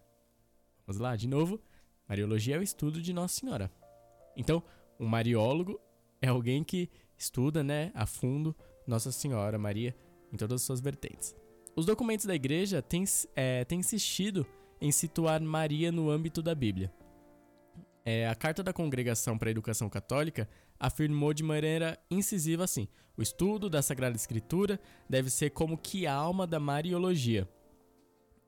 Vamos 0.85 1.01
lá, 1.01 1.15
de 1.15 1.27
novo. 1.27 1.59
Mariologia 2.07 2.55
é 2.55 2.59
o 2.59 2.63
estudo 2.63 3.01
de 3.01 3.13
Nossa 3.13 3.39
Senhora. 3.39 3.71
Então, 4.35 4.63
um 4.99 5.05
mariólogo 5.05 5.79
é 6.21 6.27
alguém 6.27 6.63
que 6.63 6.89
estuda 7.17 7.63
né, 7.63 7.91
a 7.93 8.05
fundo 8.05 8.55
Nossa 8.87 9.11
Senhora 9.11 9.57
Maria 9.57 9.95
em 10.31 10.37
todas 10.37 10.61
as 10.61 10.65
suas 10.65 10.79
vertentes. 10.79 11.35
Os 11.75 11.85
documentos 11.85 12.25
da 12.25 12.35
igreja 12.35 12.81
têm, 12.81 13.03
é, 13.35 13.63
têm 13.65 13.79
insistido 13.79 14.45
em 14.81 14.91
situar 14.91 15.41
Maria 15.41 15.91
no 15.91 16.09
âmbito 16.09 16.41
da 16.41 16.55
Bíblia. 16.55 16.91
É, 18.11 18.27
a 18.27 18.33
Carta 18.33 18.63
da 18.63 18.73
Congregação 18.73 19.37
para 19.37 19.49
a 19.49 19.51
Educação 19.51 19.87
Católica 19.87 20.49
afirmou 20.79 21.31
de 21.31 21.43
maneira 21.43 21.95
incisiva 22.09 22.63
assim: 22.63 22.87
o 23.15 23.21
estudo 23.21 23.69
da 23.69 23.83
Sagrada 23.83 24.15
Escritura 24.15 24.79
deve 25.07 25.29
ser 25.29 25.51
como 25.51 25.77
que 25.77 26.07
a 26.07 26.13
alma 26.15 26.47
da 26.47 26.59
Mariologia. 26.59 27.47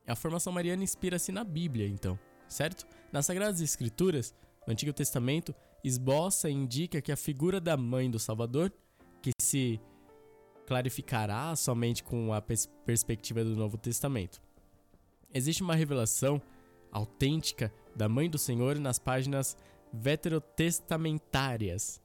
A 0.08 0.15
formação 0.15 0.52
mariana 0.52 0.84
inspira-se 0.84 1.32
na 1.32 1.43
Bíblia, 1.43 1.88
então, 1.88 2.17
certo? 2.47 2.88
Nas 3.12 3.28
Sagradas 3.28 3.62
Escrituras, 3.62 4.34
o 4.67 4.71
Antigo 4.71 4.91
Testamento 4.93 5.54
esboça 5.84 6.50
e 6.50 6.54
indica 6.54 7.00
que 7.00 7.12
a 7.12 7.15
figura 7.15 7.62
da 7.62 7.78
mãe 7.78 8.10
do 8.10 8.17
Salvador, 8.17 8.74
que 9.21 9.30
se 9.39 9.80
clarificará 10.65 11.56
somente 11.56 12.04
com 12.04 12.34
a 12.34 12.41
pers 12.41 12.65
perspectiva 12.84 13.43
do 13.43 13.56
Novo 13.56 13.78
Testamento. 13.78 14.41
Existe 15.32 15.62
uma 15.62 15.76
revelação 15.76 16.41
autêntica 16.91 17.73
da 17.95 18.10
Mãe 18.10 18.30
do 18.30 18.38
Senhor 18.38 18.77
nas 18.77 18.99
páginas 18.99 19.56
veterotestamentárias, 19.93 22.01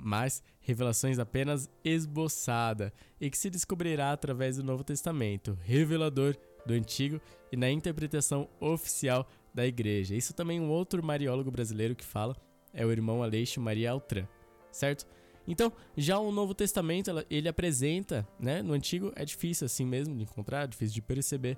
mas 0.00 0.42
revelações 0.60 1.18
apenas 1.18 1.68
esboçada 1.84 2.92
e 3.20 3.28
que 3.30 3.38
se 3.38 3.50
descobrirá 3.50 4.12
através 4.12 4.56
do 4.56 4.64
Novo 4.64 4.84
Testamento, 4.84 5.58
revelador 5.62 6.36
do 6.64 6.74
Antigo 6.74 7.20
e 7.50 7.56
na 7.56 7.68
interpretação 7.70 8.48
oficial 8.60 9.26
da 9.54 9.66
Igreja. 9.66 10.14
Isso 10.14 10.34
também 10.34 10.60
um 10.60 10.70
outro 10.70 11.04
mariólogo 11.04 11.50
brasileiro 11.50 11.96
que 11.96 12.04
fala 12.04 12.36
é 12.72 12.84
o 12.84 12.92
irmão 12.92 13.22
Aleixo 13.22 13.60
Maria 13.60 13.90
Altran, 13.90 14.26
certo? 14.70 15.06
Então, 15.46 15.72
já 15.96 16.18
o 16.18 16.30
Novo 16.30 16.54
Testamento, 16.54 17.10
ele 17.30 17.48
apresenta, 17.48 18.28
né? 18.38 18.60
No 18.60 18.74
Antigo 18.74 19.10
é 19.16 19.24
difícil 19.24 19.64
assim 19.64 19.86
mesmo 19.86 20.14
de 20.14 20.24
encontrar, 20.24 20.68
difícil 20.68 20.96
de 20.96 21.02
perceber 21.02 21.56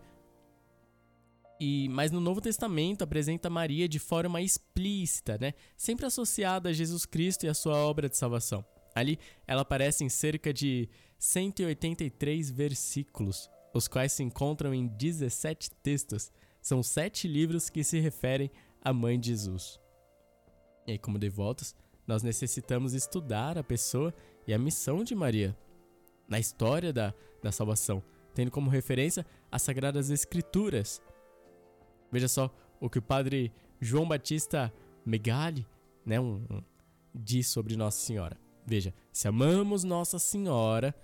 e, 1.61 1.91
mas 1.91 2.11
no 2.11 2.21
Novo 2.21 2.41
Testamento 2.41 3.05
apresenta 3.05 3.51
Maria 3.51 3.87
de 3.87 3.99
forma 3.99 4.41
explícita, 4.41 5.37
né? 5.39 5.53
Sempre 5.77 6.07
associada 6.07 6.71
a 6.71 6.73
Jesus 6.73 7.05
Cristo 7.05 7.45
e 7.45 7.51
a 7.51 7.55
sua 7.55 7.77
obra 7.77 8.09
de 8.09 8.17
salvação. 8.17 8.65
Ali 8.95 9.19
ela 9.47 9.61
aparece 9.61 10.03
em 10.03 10.09
cerca 10.09 10.55
de 10.55 10.89
183 11.19 12.51
versículos, 12.51 13.51
os 13.75 13.87
quais 13.87 14.13
se 14.13 14.23
encontram 14.23 14.73
em 14.73 14.87
17 14.87 15.71
textos. 15.83 16.33
São 16.63 16.83
sete 16.83 17.29
livros 17.29 17.69
que 17.69 17.85
se 17.85 18.01
referem 18.01 18.51
à 18.83 18.91
mãe 18.91 19.21
de 19.21 19.29
Jesus. 19.29 19.79
E 20.87 20.93
aí, 20.93 20.99
como 20.99 21.19
devotos, 21.19 21.75
nós 22.07 22.23
necessitamos 22.23 22.95
estudar 22.95 23.59
a 23.59 23.63
pessoa 23.63 24.15
e 24.47 24.55
a 24.55 24.59
missão 24.59 25.05
de 25.05 25.15
Maria 25.15 25.57
na 26.27 26.41
história 26.41 26.93
da, 26.93 27.13
da 27.43 27.53
salvação, 27.53 28.03
tendo 28.35 28.51
como 28.51 28.71
referência 28.71 29.27
as 29.53 29.63
Sagradas 29.63 30.11
Escrituras, 30.11 31.03
Veja 32.11 32.29
só 32.29 32.55
o 32.81 32.89
que 32.89 32.99
o 32.99 33.03
padre 33.03 33.53
João 33.81 34.07
Batista 34.07 34.73
Megali 35.05 35.67
né, 36.05 36.19
um, 36.19 36.45
um, 36.51 36.63
diz 37.15 37.49
sobre 37.49 37.77
Nossa 37.77 37.99
Senhora. 37.99 38.37
Veja, 38.67 38.95
se 39.13 39.29
amamos 39.29 39.85
Nossa 39.85 40.19
Senhora, 40.19 40.95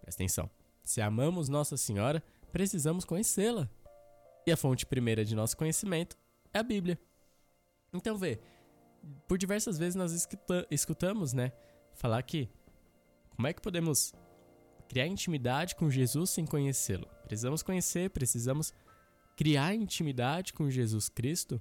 presta 0.00 0.22
atenção, 0.22 0.50
se 0.82 1.00
amamos 1.00 1.48
Nossa 1.48 1.76
Senhora, 1.76 2.22
precisamos 2.52 3.04
conhecê-la. 3.04 3.68
E 4.46 4.52
a 4.52 4.56
fonte 4.56 4.84
primeira 4.84 5.24
de 5.24 5.34
nosso 5.34 5.56
conhecimento 5.56 6.18
é 6.52 6.58
a 6.58 6.62
Bíblia. 6.62 6.98
Então 7.92 8.18
vê, 8.18 8.40
por 9.26 9.38
diversas 9.38 9.78
vezes 9.78 9.94
nós 9.94 10.12
escuta, 10.12 10.66
escutamos, 10.70 11.32
né, 11.32 11.52
falar 11.94 12.22
que 12.22 12.48
como 13.34 13.48
é 13.48 13.52
que 13.52 13.62
podemos 13.62 14.12
criar 14.88 15.06
intimidade 15.06 15.74
com 15.74 15.90
Jesus 15.90 16.30
sem 16.30 16.44
conhecê-lo? 16.44 17.08
Precisamos 17.24 17.62
conhecer, 17.62 18.10
precisamos 18.10 18.72
criar 19.36 19.74
intimidade 19.74 20.52
com 20.52 20.70
Jesus 20.70 21.08
Cristo, 21.08 21.60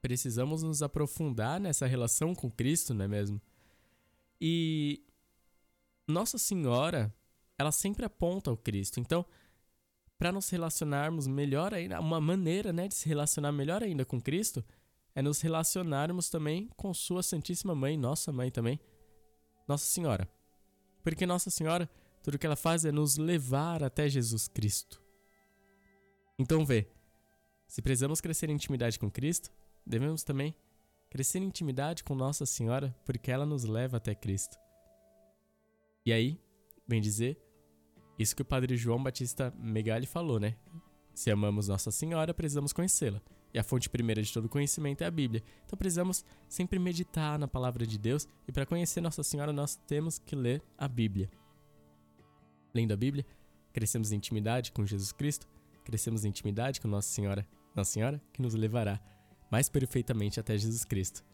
precisamos 0.00 0.62
nos 0.62 0.82
aprofundar 0.82 1.58
nessa 1.58 1.86
relação 1.86 2.34
com 2.34 2.50
Cristo, 2.50 2.92
não 2.94 3.04
é 3.04 3.08
mesmo? 3.08 3.40
E 4.40 5.02
Nossa 6.06 6.38
Senhora, 6.38 7.14
ela 7.58 7.72
sempre 7.72 8.04
aponta 8.04 8.50
ao 8.50 8.56
Cristo. 8.56 9.00
Então, 9.00 9.24
para 10.18 10.32
nos 10.32 10.48
relacionarmos 10.48 11.26
melhor 11.26 11.74
ainda, 11.74 12.00
uma 12.00 12.20
maneira, 12.20 12.72
né, 12.72 12.88
de 12.88 12.94
se 12.94 13.08
relacionar 13.08 13.52
melhor 13.52 13.82
ainda 13.82 14.04
com 14.04 14.20
Cristo 14.20 14.64
é 15.14 15.22
nos 15.22 15.40
relacionarmos 15.40 16.28
também 16.28 16.68
com 16.76 16.92
sua 16.92 17.22
Santíssima 17.22 17.74
Mãe, 17.74 17.96
nossa 17.96 18.32
mãe 18.32 18.50
também, 18.50 18.80
Nossa 19.66 19.86
Senhora. 19.86 20.28
Porque 21.02 21.24
Nossa 21.24 21.50
Senhora, 21.50 21.88
tudo 22.22 22.38
que 22.38 22.46
ela 22.46 22.56
faz 22.56 22.84
é 22.84 22.90
nos 22.90 23.16
levar 23.16 23.82
até 23.82 24.08
Jesus 24.08 24.48
Cristo. 24.48 25.03
Então 26.38 26.64
vê, 26.64 26.88
se 27.66 27.80
precisamos 27.80 28.20
crescer 28.20 28.50
em 28.50 28.54
intimidade 28.54 28.98
com 28.98 29.10
Cristo, 29.10 29.52
devemos 29.86 30.22
também 30.24 30.54
crescer 31.08 31.38
em 31.38 31.44
intimidade 31.44 32.02
com 32.02 32.14
Nossa 32.14 32.44
Senhora, 32.44 32.94
porque 33.04 33.30
ela 33.30 33.46
nos 33.46 33.64
leva 33.64 33.98
até 33.98 34.14
Cristo. 34.14 34.58
E 36.04 36.12
aí, 36.12 36.40
vem 36.86 37.00
dizer 37.00 37.40
isso 38.18 38.34
que 38.34 38.42
o 38.42 38.44
padre 38.44 38.76
João 38.76 39.02
Batista 39.02 39.52
Megali 39.56 40.06
falou, 40.06 40.38
né? 40.38 40.56
Se 41.14 41.30
amamos 41.30 41.68
Nossa 41.68 41.90
Senhora, 41.90 42.34
precisamos 42.34 42.72
conhecê-la. 42.72 43.22
E 43.52 43.58
a 43.58 43.62
fonte 43.62 43.88
primeira 43.88 44.20
de 44.20 44.32
todo 44.32 44.48
conhecimento 44.48 45.02
é 45.02 45.06
a 45.06 45.10
Bíblia. 45.10 45.42
Então 45.64 45.76
precisamos 45.76 46.24
sempre 46.48 46.78
meditar 46.80 47.38
na 47.38 47.46
palavra 47.46 47.86
de 47.86 47.96
Deus 47.96 48.26
e 48.48 48.52
para 48.52 48.66
conhecer 48.66 49.00
Nossa 49.00 49.22
Senhora 49.22 49.52
nós 49.52 49.76
temos 49.86 50.18
que 50.18 50.34
ler 50.34 50.60
a 50.76 50.88
Bíblia. 50.88 51.30
Lendo 52.74 52.92
a 52.92 52.96
Bíblia, 52.96 53.24
crescemos 53.72 54.10
em 54.10 54.16
intimidade 54.16 54.72
com 54.72 54.84
Jesus 54.84 55.12
Cristo 55.12 55.46
crescemos 55.84 56.24
em 56.24 56.28
intimidade 56.28 56.80
com 56.80 56.88
Nossa 56.88 57.08
Senhora, 57.08 57.46
Nossa 57.74 57.92
Senhora 57.92 58.20
que 58.32 58.42
nos 58.42 58.54
levará 58.54 59.00
mais 59.50 59.68
perfeitamente 59.68 60.40
até 60.40 60.56
Jesus 60.56 60.84
Cristo. 60.84 61.24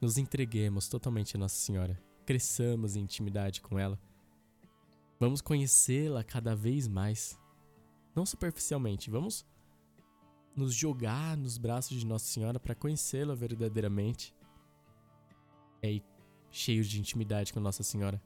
Nos 0.00 0.16
entreguemos 0.16 0.88
totalmente 0.88 1.36
a 1.36 1.38
Nossa 1.38 1.56
Senhora, 1.56 2.00
cresçamos 2.24 2.96
em 2.96 3.00
intimidade 3.00 3.60
com 3.60 3.78
ela. 3.78 3.98
Vamos 5.20 5.40
conhecê-la 5.40 6.24
cada 6.24 6.54
vez 6.54 6.88
mais. 6.88 7.38
Não 8.14 8.24
superficialmente, 8.24 9.10
vamos 9.10 9.46
nos 10.56 10.74
jogar 10.74 11.36
nos 11.36 11.58
braços 11.58 11.98
de 11.98 12.06
Nossa 12.06 12.26
Senhora 12.26 12.58
para 12.58 12.74
conhecê-la 12.74 13.34
verdadeiramente. 13.34 14.34
É 15.82 15.88
aí, 15.88 16.02
cheios 16.50 16.88
de 16.88 16.98
intimidade 16.98 17.52
com 17.52 17.60
Nossa 17.60 17.82
Senhora. 17.82 18.20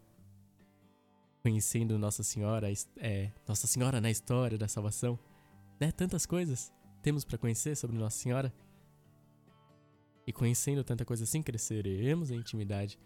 Conhecendo 1.43 1.99
Nossa 1.99 2.23
Senhora, 2.23 2.69
é, 2.97 3.33
Nossa 3.47 3.67
Senhora 3.67 4.01
na 4.01 4.11
história 4.11 4.57
da 4.57 4.69
salvação 4.69 5.19
né? 5.83 5.91
Tantas 5.91 6.25
coisas 6.25 6.73
temos 7.03 7.25
para 7.25 7.37
conhecer 7.37 7.77
sobre 7.77 7.99
Nossa 7.99 8.17
Senhora. 8.17 8.55
E 10.25 10.33
conhecendo 10.33 10.85
tanta 10.85 11.05
coisa 11.05 11.25
assim, 11.25 11.43
cresceremos 11.43 12.31
em 12.31 12.37
intimidade 12.37 12.97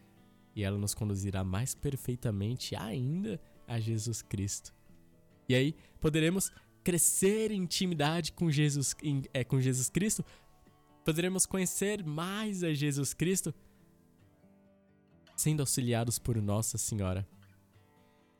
e 0.55 0.63
ela 0.63 0.77
nos 0.77 0.93
conduzirá 0.93 1.43
mais 1.43 1.75
perfeitamente 1.75 2.77
ainda 2.77 3.41
a 3.67 3.81
Jesus 3.81 4.21
Cristo. 4.21 4.75
E 5.49 5.55
aí 5.55 5.75
poderemos 5.99 6.53
crescer 6.85 7.51
em 7.51 7.63
intimidade 7.63 8.33
com 8.33 8.51
Jesus, 8.51 8.95
em, 9.03 9.23
é, 9.33 9.43
com 9.43 9.59
Jesus 9.59 9.89
Cristo, 9.89 10.23
poderemos 11.03 11.47
conhecer 11.47 12.05
mais 12.05 12.63
a 12.63 12.75
Jesus 12.75 13.15
Cristo 13.15 13.55
sendo 15.35 15.61
auxiliados 15.61 16.19
por 16.19 16.37
Nossa 16.41 16.77
Senhora, 16.77 17.27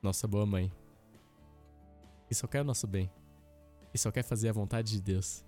nossa 0.03 0.29
boa 0.29 0.47
mãe, 0.47 0.71
que 2.29 2.35
só 2.35 2.47
quer 2.47 2.61
o 2.61 2.65
nosso 2.65 2.87
bem, 2.87 3.11
e 3.97 3.99
só 3.99 4.13
quer 4.13 4.23
fazer 4.23 4.49
a 4.51 4.53
vontade 4.53 4.93
de 4.93 5.01
Deus. 5.01 5.45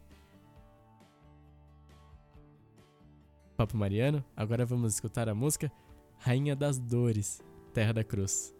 Papo 3.57 3.77
Mariano, 3.77 4.25
agora 4.35 4.65
vamos 4.65 4.95
escutar 4.95 5.29
a 5.29 5.35
música 5.35 5.71
Rainha 6.19 6.57
das 6.57 6.79
Dores, 6.79 7.41
Terra 7.73 7.93
da 7.93 8.03
Cruz. 8.03 8.55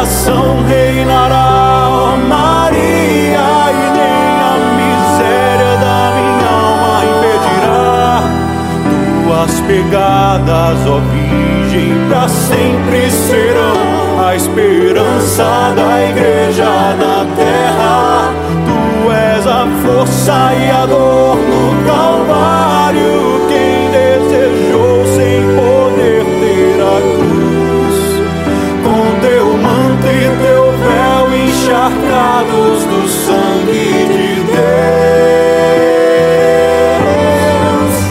Coração 0.00 0.64
reinará, 0.66 1.88
ó 1.90 2.16
Maria, 2.16 3.48
e 3.70 3.90
nem 3.98 4.40
a 4.40 4.54
miséria 4.80 5.76
da 5.76 5.98
minha 6.16 6.50
alma 6.56 7.04
impedirá. 7.04 8.22
Tuas 9.24 9.60
pegadas, 9.60 10.78
ó 10.86 11.00
Virgem, 11.12 12.08
para 12.08 12.28
sempre 12.28 13.10
serão 13.10 14.26
a 14.26 14.34
esperança 14.34 15.74
da 15.76 16.08
igreja 16.08 16.64
na 16.98 17.26
terra. 17.36 18.32
Tu 18.64 19.12
és 19.12 19.46
a 19.46 19.66
força 19.82 20.54
e 20.54 20.70
a 20.70 20.86
dor 20.86 21.36
no 21.36 21.84
Calvário, 21.84 23.39
do 32.90 33.08
sangue 33.08 34.06
de 34.12 34.30
Deus. 34.50 34.60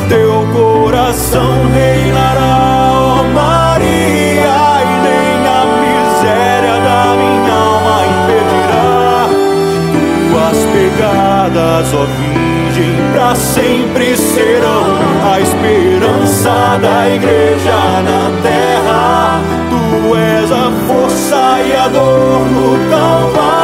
Teu 0.08 0.48
coração 0.54 1.52
reinará, 1.74 2.92
ó 2.94 3.24
Maria, 3.24 4.58
e 4.82 4.96
nem 5.06 5.48
a 5.48 5.62
miséria 5.84 6.78
da 6.88 7.02
minha 7.20 7.54
alma 7.54 7.98
impedirá 8.14 9.28
tuas 10.32 10.60
pegadas, 10.74 11.88
ó 11.94 12.06
Virgem, 12.18 12.96
para 13.12 13.36
sempre 13.36 14.16
serão 14.16 14.86
a 15.32 15.42
esperança 15.42 16.80
da 16.82 17.10
igreja 17.10 17.80
na 18.02 18.22
terra. 18.42 19.42
Tu 19.70 20.16
és 20.16 20.52
a 20.52 20.72
força 20.88 21.62
e 21.68 21.76
a 21.76 21.88
dor 21.90 22.46
no 22.48 22.90
Calvário. 22.90 23.59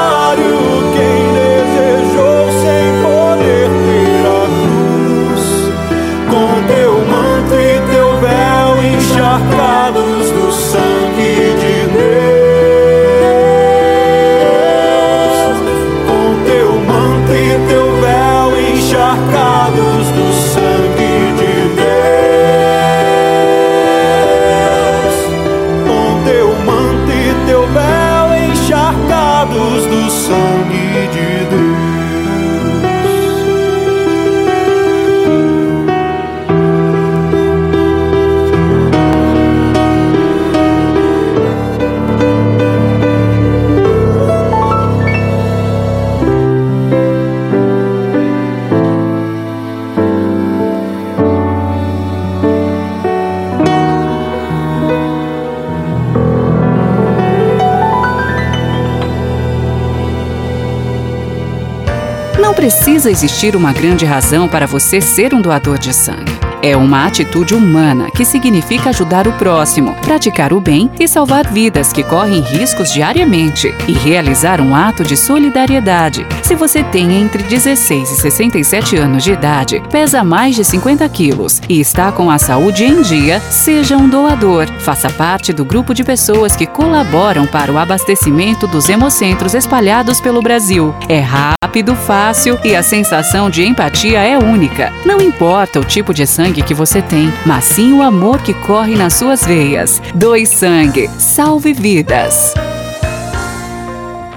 Precisa 63.05 63.25
existir 63.25 63.55
uma 63.55 63.71
grande 63.71 64.03
razão 64.03 64.47
para 64.47 64.65
você 64.65 64.99
ser 64.99 65.33
um 65.33 65.41
doador 65.41 65.77
de 65.77 65.93
sangue. 65.93 66.34
É 66.65 66.75
uma 66.75 67.05
atitude 67.05 67.53
humana 67.53 68.09
que 68.09 68.25
significa 68.25 68.89
ajudar 68.89 69.27
o 69.27 69.33
próximo, 69.33 69.93
praticar 70.01 70.51
o 70.51 70.59
bem 70.59 70.89
e 70.99 71.07
salvar 71.07 71.45
vidas 71.47 71.93
que 71.93 72.01
correm 72.01 72.41
riscos 72.41 72.91
diariamente 72.91 73.71
e 73.87 73.91
realizar 73.91 74.59
um 74.59 74.75
ato 74.75 75.03
de 75.03 75.15
solidariedade. 75.15 76.25
Se 76.41 76.55
você 76.55 76.83
tem 76.83 77.21
entre 77.21 77.43
16 77.43 78.09
e 78.09 78.15
67 78.15 78.97
anos 78.97 79.23
de 79.23 79.33
idade, 79.33 79.79
pesa 79.91 80.23
mais 80.23 80.55
de 80.55 80.65
50 80.65 81.07
quilos 81.09 81.61
e 81.69 81.79
está 81.79 82.11
com 82.11 82.31
a 82.31 82.39
saúde 82.39 82.83
em 82.83 83.03
dia, 83.03 83.39
seja 83.41 83.95
um 83.95 84.09
doador. 84.09 84.65
Faça 84.79 85.11
parte 85.11 85.53
do 85.53 85.63
grupo 85.63 85.93
de 85.93 86.03
pessoas 86.03 86.55
que 86.55 86.65
colaboram 86.65 87.45
para 87.45 87.71
o 87.71 87.77
abastecimento 87.77 88.65
dos 88.65 88.89
hemocentros 88.89 89.53
espalhados 89.53 90.19
pelo 90.19 90.41
Brasil. 90.41 90.95
É 91.07 91.19
rápido, 91.19 91.95
fácil 91.95 92.57
e 92.63 92.75
a 92.75 92.81
sensação 92.81 93.51
de 93.51 93.63
empatia 93.63 94.23
é 94.23 94.35
única. 94.35 94.91
Não 95.05 95.21
importa 95.21 95.79
o 95.79 95.83
tipo 95.83 96.11
de 96.11 96.25
sangue 96.25 96.54
sangue 96.55 96.63
que 96.63 96.73
você 96.73 97.01
tem, 97.01 97.31
mas 97.45 97.65
sim 97.65 97.93
o 97.93 98.01
amor 98.01 98.41
que 98.41 98.53
corre 98.53 98.95
nas 98.95 99.13
suas 99.13 99.45
veias. 99.45 100.01
Doe 100.13 100.45
sangue, 100.45 101.09
salve 101.17 101.73
vidas. 101.73 102.53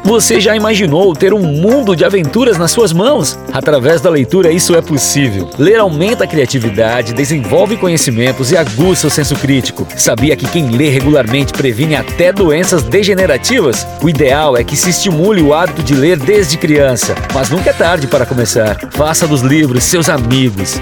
Você 0.04 0.40
já 0.40 0.56
imaginou 0.56 1.14
ter 1.14 1.34
um 1.34 1.42
mundo 1.42 1.94
de 1.94 2.02
aventuras 2.02 2.56
nas 2.56 2.70
suas 2.70 2.94
mãos? 2.94 3.38
Através 3.52 4.00
da 4.00 4.08
leitura, 4.08 4.50
isso 4.50 4.74
é 4.74 4.80
possível. 4.80 5.50
Ler 5.58 5.78
aumenta 5.78 6.24
a 6.24 6.26
criatividade, 6.26 7.12
desenvolve 7.12 7.76
conhecimentos 7.76 8.50
e 8.50 8.56
aguça 8.56 9.06
o 9.06 9.10
senso 9.10 9.36
crítico. 9.36 9.86
Sabia 9.94 10.34
que 10.34 10.48
quem 10.48 10.70
lê 10.70 10.88
regularmente 10.88 11.52
previne 11.52 11.94
até 11.94 12.32
doenças 12.32 12.82
degenerativas? 12.82 13.86
O 14.02 14.08
ideal 14.08 14.56
é 14.56 14.64
que 14.64 14.76
se 14.76 14.88
estimule 14.88 15.42
o 15.42 15.52
hábito 15.52 15.82
de 15.82 15.94
ler 15.94 16.18
desde 16.18 16.56
criança, 16.56 17.14
mas 17.34 17.50
nunca 17.50 17.68
é 17.68 17.74
tarde 17.74 18.06
para 18.06 18.24
começar. 18.24 18.78
Faça 18.92 19.26
dos 19.26 19.42
livros 19.42 19.84
seus 19.84 20.08
amigos. 20.08 20.80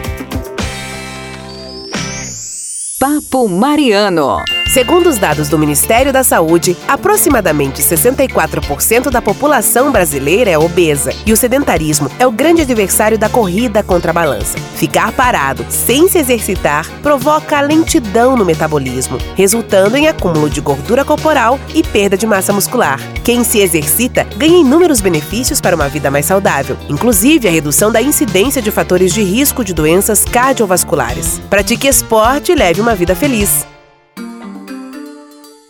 Papo 3.07 3.47
Mariano. 3.47 4.42
Segundo 4.77 5.09
os 5.09 5.17
dados 5.17 5.49
do 5.49 5.59
Ministério 5.59 6.12
da 6.12 6.23
Saúde, 6.23 6.77
aproximadamente 6.87 7.81
64% 7.81 9.09
da 9.09 9.23
população 9.23 9.91
brasileira 9.91 10.51
é 10.51 10.59
obesa 10.59 11.15
e 11.25 11.33
o 11.33 11.37
sedentarismo 11.37 12.11
é 12.19 12.27
o 12.27 12.31
grande 12.31 12.61
adversário 12.61 13.17
da 13.17 13.27
corrida 13.27 13.83
contra 13.83 14.11
a 14.11 14.12
balança. 14.12 14.59
Ficar 14.75 15.12
parado, 15.12 15.65
sem 15.71 16.11
se 16.11 16.19
exercitar, 16.19 16.87
provoca 17.01 17.59
lentidão 17.62 18.37
no 18.37 18.45
metabolismo, 18.45 19.17
resultando 19.35 19.97
em 19.97 20.09
acúmulo 20.09 20.51
de 20.51 20.61
gordura 20.61 21.07
corporal 21.07 21.59
e 21.75 21.83
perda 21.83 22.15
de 22.15 22.27
massa 22.27 22.53
muscular. 22.53 23.01
Quem 23.25 23.45
se 23.45 23.61
exercita 23.61 24.25
ganha 24.37 24.59
inúmeros 24.59 25.01
benefícios 25.01 25.59
para 25.59 25.75
uma 25.75 25.89
vida 25.89 26.11
mais 26.11 26.27
saudável, 26.27 26.77
inclusive 26.91 27.49
a 27.49 27.51
redução 27.51 27.91
da 27.91 28.03
incidência 28.03 28.61
de 28.61 28.71
fatores 28.71 29.15
de 29.15 29.23
risco 29.23 29.65
de 29.65 29.73
doenças 29.73 30.23
cardiovasculares. 30.23 31.41
Pratique 31.49 31.89
esporte 31.89 32.53
e 32.53 32.55
leve 32.55 32.83
uma 32.83 32.95
vida 32.95 33.17
feliz. 33.17 33.65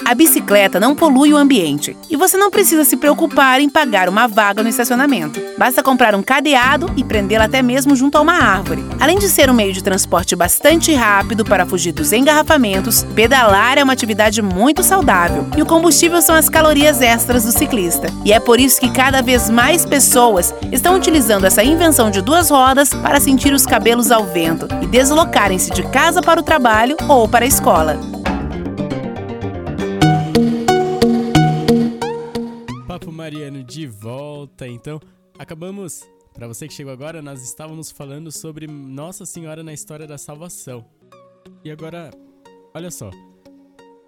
A 0.06 0.14
bicicleta 0.14 0.78
não 0.78 0.94
polui 0.94 1.32
o 1.32 1.36
ambiente 1.36 1.96
e 2.08 2.16
você 2.16 2.36
não 2.36 2.48
precisa 2.48 2.84
se 2.84 2.96
preocupar 2.96 3.60
em 3.60 3.68
pagar 3.68 4.08
uma 4.08 4.28
vaga 4.28 4.62
no 4.62 4.68
estacionamento. 4.68 5.42
Basta 5.58 5.82
comprar 5.82 6.14
um 6.14 6.22
cadeado 6.22 6.88
e 6.96 7.02
prendê-la 7.02 7.46
até 7.46 7.60
mesmo 7.60 7.96
junto 7.96 8.16
a 8.16 8.20
uma 8.20 8.34
árvore. 8.34 8.86
Além 9.00 9.18
de 9.18 9.28
ser 9.28 9.50
um 9.50 9.52
meio 9.52 9.72
de 9.72 9.82
transporte 9.82 10.36
bastante 10.36 10.94
rápido 10.94 11.44
para 11.44 11.66
fugir 11.66 11.90
dos 11.90 12.12
engarrafamentos, 12.12 13.02
pedalar 13.16 13.78
é 13.78 13.82
uma 13.82 13.94
atividade 13.94 14.40
muito 14.40 14.80
saudável 14.84 15.44
e 15.56 15.62
o 15.62 15.66
combustível 15.66 16.22
são 16.22 16.36
as 16.36 16.48
calorias 16.48 17.02
extras 17.02 17.42
do 17.42 17.50
ciclista. 17.50 18.06
E 18.24 18.32
é 18.32 18.38
por 18.38 18.60
isso 18.60 18.78
que 18.78 18.92
cada 18.92 19.20
vez 19.22 19.50
mais 19.50 19.84
pessoas 19.84 20.54
estão 20.70 20.94
utilizando 20.94 21.46
essa 21.46 21.64
invenção 21.64 22.12
de 22.12 22.22
duas 22.22 22.48
rodas 22.48 22.90
para 22.94 23.18
sentir 23.18 23.52
os 23.52 23.66
cabelos 23.66 24.12
ao 24.12 24.24
vento 24.24 24.68
e 24.80 24.86
deslocarem-se 24.86 25.72
de 25.72 25.82
casa 25.88 26.22
para 26.22 26.38
o 26.38 26.44
trabalho 26.44 26.96
ou 27.08 27.28
para 27.28 27.44
a 27.44 27.48
escola. 27.48 27.98
Mariano 33.26 33.64
de 33.64 33.88
volta. 33.88 34.68
Então, 34.68 35.00
acabamos. 35.36 36.08
Para 36.32 36.46
você 36.46 36.68
que 36.68 36.72
chegou 36.72 36.92
agora, 36.92 37.20
nós 37.20 37.42
estávamos 37.42 37.90
falando 37.90 38.30
sobre 38.30 38.68
Nossa 38.68 39.26
Senhora 39.26 39.64
na 39.64 39.72
história 39.72 40.06
da 40.06 40.16
salvação. 40.16 40.84
E 41.64 41.68
agora, 41.68 42.12
olha 42.72 42.88
só. 42.88 43.10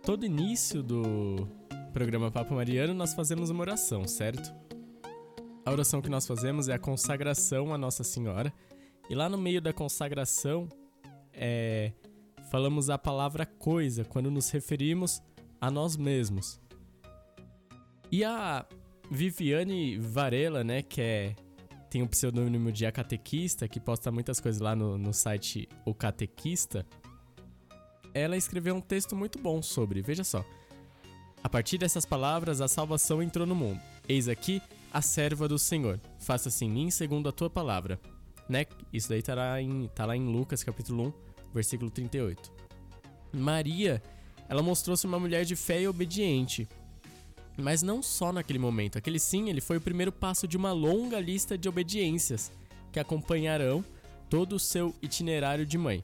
Todo 0.04 0.24
início 0.24 0.84
do 0.84 1.48
programa 1.92 2.30
Papo 2.30 2.54
Mariano 2.54 2.94
nós 2.94 3.12
fazemos 3.12 3.50
uma 3.50 3.62
oração, 3.62 4.06
certo? 4.06 4.54
A 5.66 5.72
oração 5.72 6.00
que 6.00 6.08
nós 6.08 6.24
fazemos 6.24 6.68
é 6.68 6.74
a 6.74 6.78
consagração 6.78 7.74
à 7.74 7.78
Nossa 7.78 8.04
Senhora. 8.04 8.54
E 9.10 9.16
lá 9.16 9.28
no 9.28 9.36
meio 9.36 9.60
da 9.60 9.72
consagração, 9.72 10.68
é, 11.32 11.90
falamos 12.52 12.88
a 12.88 12.96
palavra 12.96 13.44
coisa 13.44 14.04
quando 14.04 14.30
nos 14.30 14.48
referimos 14.50 15.20
a 15.60 15.72
nós 15.72 15.96
mesmos. 15.96 16.60
E 18.12 18.22
a 18.24 18.64
Viviane 19.10 19.98
Varela, 19.98 20.62
né, 20.62 20.82
que 20.82 21.00
é 21.00 21.34
tem 21.90 22.02
o 22.02 22.04
um 22.04 22.08
pseudônimo 22.08 22.70
de 22.70 22.84
A 22.84 22.92
Catequista, 22.92 23.66
que 23.66 23.80
posta 23.80 24.12
muitas 24.12 24.38
coisas 24.38 24.60
lá 24.60 24.76
no, 24.76 24.98
no 24.98 25.14
site 25.14 25.68
O 25.86 25.94
Catequista, 25.94 26.84
ela 28.12 28.36
escreveu 28.36 28.74
um 28.74 28.80
texto 28.80 29.16
muito 29.16 29.38
bom 29.38 29.62
sobre, 29.62 30.02
veja 30.02 30.24
só. 30.24 30.44
A 31.42 31.48
partir 31.48 31.78
dessas 31.78 32.04
palavras, 32.04 32.60
a 32.60 32.68
salvação 32.68 33.22
entrou 33.22 33.46
no 33.46 33.54
mundo. 33.54 33.80
Eis 34.08 34.28
aqui 34.28 34.60
a 34.92 35.00
serva 35.00 35.48
do 35.48 35.58
Senhor. 35.58 36.00
Faça-se 36.18 36.64
em 36.64 36.70
mim 36.70 36.90
segundo 36.90 37.28
a 37.28 37.32
tua 37.32 37.48
palavra. 37.48 37.98
Né? 38.48 38.66
Isso 38.92 39.08
daí 39.08 39.22
tá 39.22 39.34
lá, 39.34 39.60
em, 39.60 39.88
tá 39.94 40.04
lá 40.04 40.16
em 40.16 40.26
Lucas 40.26 40.64
capítulo 40.64 41.08
1, 41.08 41.52
versículo 41.54 41.90
38. 41.90 42.50
Maria, 43.32 44.02
ela 44.48 44.62
mostrou-se 44.62 45.06
uma 45.06 45.18
mulher 45.18 45.44
de 45.44 45.54
fé 45.54 45.82
e 45.82 45.88
obediente, 45.88 46.66
mas 47.62 47.82
não 47.82 48.02
só 48.02 48.32
naquele 48.32 48.58
momento. 48.58 48.96
Aquele 48.96 49.18
sim, 49.18 49.48
ele 49.48 49.60
foi 49.60 49.76
o 49.76 49.80
primeiro 49.80 50.12
passo 50.12 50.46
de 50.46 50.56
uma 50.56 50.72
longa 50.72 51.18
lista 51.20 51.58
de 51.58 51.68
obediências 51.68 52.52
que 52.92 53.00
acompanharão 53.00 53.84
todo 54.30 54.54
o 54.54 54.60
seu 54.60 54.94
itinerário 55.02 55.66
de 55.66 55.76
mãe. 55.76 56.02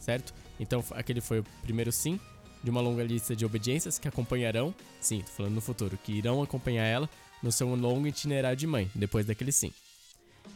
Certo? 0.00 0.34
Então, 0.58 0.84
aquele 0.90 1.20
foi 1.20 1.40
o 1.40 1.44
primeiro 1.62 1.92
sim 1.92 2.18
de 2.62 2.70
uma 2.70 2.80
longa 2.80 3.04
lista 3.04 3.36
de 3.36 3.44
obediências 3.44 3.98
que 3.98 4.08
acompanharão, 4.08 4.74
sim, 5.00 5.20
tô 5.20 5.30
falando 5.32 5.54
no 5.54 5.60
futuro, 5.60 5.96
que 6.02 6.12
irão 6.12 6.42
acompanhar 6.42 6.84
ela 6.84 7.08
no 7.42 7.52
seu 7.52 7.72
longo 7.74 8.06
itinerário 8.06 8.56
de 8.56 8.66
mãe, 8.66 8.90
depois 8.94 9.24
daquele 9.26 9.52
sim. 9.52 9.72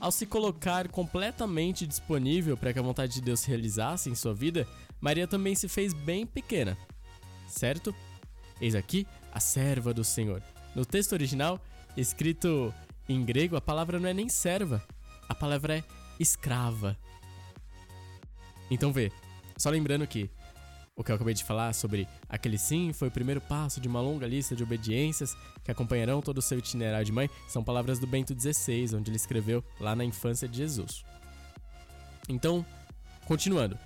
Ao 0.01 0.11
se 0.11 0.27
colocar 0.27 0.88
completamente 0.88 1.87
disponível 1.87 2.57
para 2.57 2.73
que 2.73 2.79
a 2.79 2.83
vontade 2.83 3.14
de 3.14 3.20
Deus 3.20 3.40
se 3.40 3.49
realizasse 3.49 4.09
em 4.09 4.14
sua 4.14 4.35
vida, 4.35 4.66
Maria 5.01 5.27
também 5.29 5.55
se 5.55 5.68
fez 5.68 5.92
bem 5.92 6.27
pequena, 6.27 6.77
certo? 7.49 7.94
Eis 8.61 8.75
aqui 8.75 9.07
a 9.33 9.40
serva 9.40 9.93
do 9.93 10.05
Senhor. 10.05 10.43
No 10.75 10.85
texto 10.85 11.12
original, 11.12 11.61
escrito 11.97 12.73
em 13.09 13.25
grego, 13.25 13.57
a 13.57 13.61
palavra 13.61 13.99
não 13.99 14.09
é 14.09 14.14
nem 14.14 14.29
serva, 14.29 14.83
a 15.29 15.35
palavra 15.35 15.79
é 15.79 15.85
escrava. 16.19 16.97
Então 18.71 18.93
vê, 18.93 19.11
só 19.57 19.69
lembrando 19.71 20.07
que 20.07 20.31
o 20.97 21.03
que 21.03 21.11
eu 21.11 21.16
acabei 21.16 21.33
de 21.33 21.43
falar 21.43 21.73
sobre 21.73 22.07
aquele 22.29 22.59
sim 22.59 22.93
foi 22.93 23.09
o 23.09 23.11
primeiro 23.11 23.40
passo 23.40 23.81
de 23.81 23.88
uma 23.88 24.01
longa 24.01 24.27
lista 24.27 24.55
de 24.55 24.62
obediências 24.62 25.35
que 25.64 25.71
acompanharão 25.71 26.21
todo 26.21 26.38
o 26.38 26.43
seu 26.43 26.59
itinerário 26.59 27.07
de 27.07 27.12
mãe, 27.12 27.31
são 27.49 27.64
palavras 27.64 27.99
do 27.99 28.07
Bento 28.07 28.38
XVI, 28.38 28.95
onde 28.95 29.11
ele 29.11 29.16
escreveu 29.16 29.64
lá 29.81 29.97
na 29.97 30.05
infância 30.05 30.47
de 30.47 30.59
Jesus. 30.59 31.05
Então, 32.29 32.64
continuando. 33.25 33.79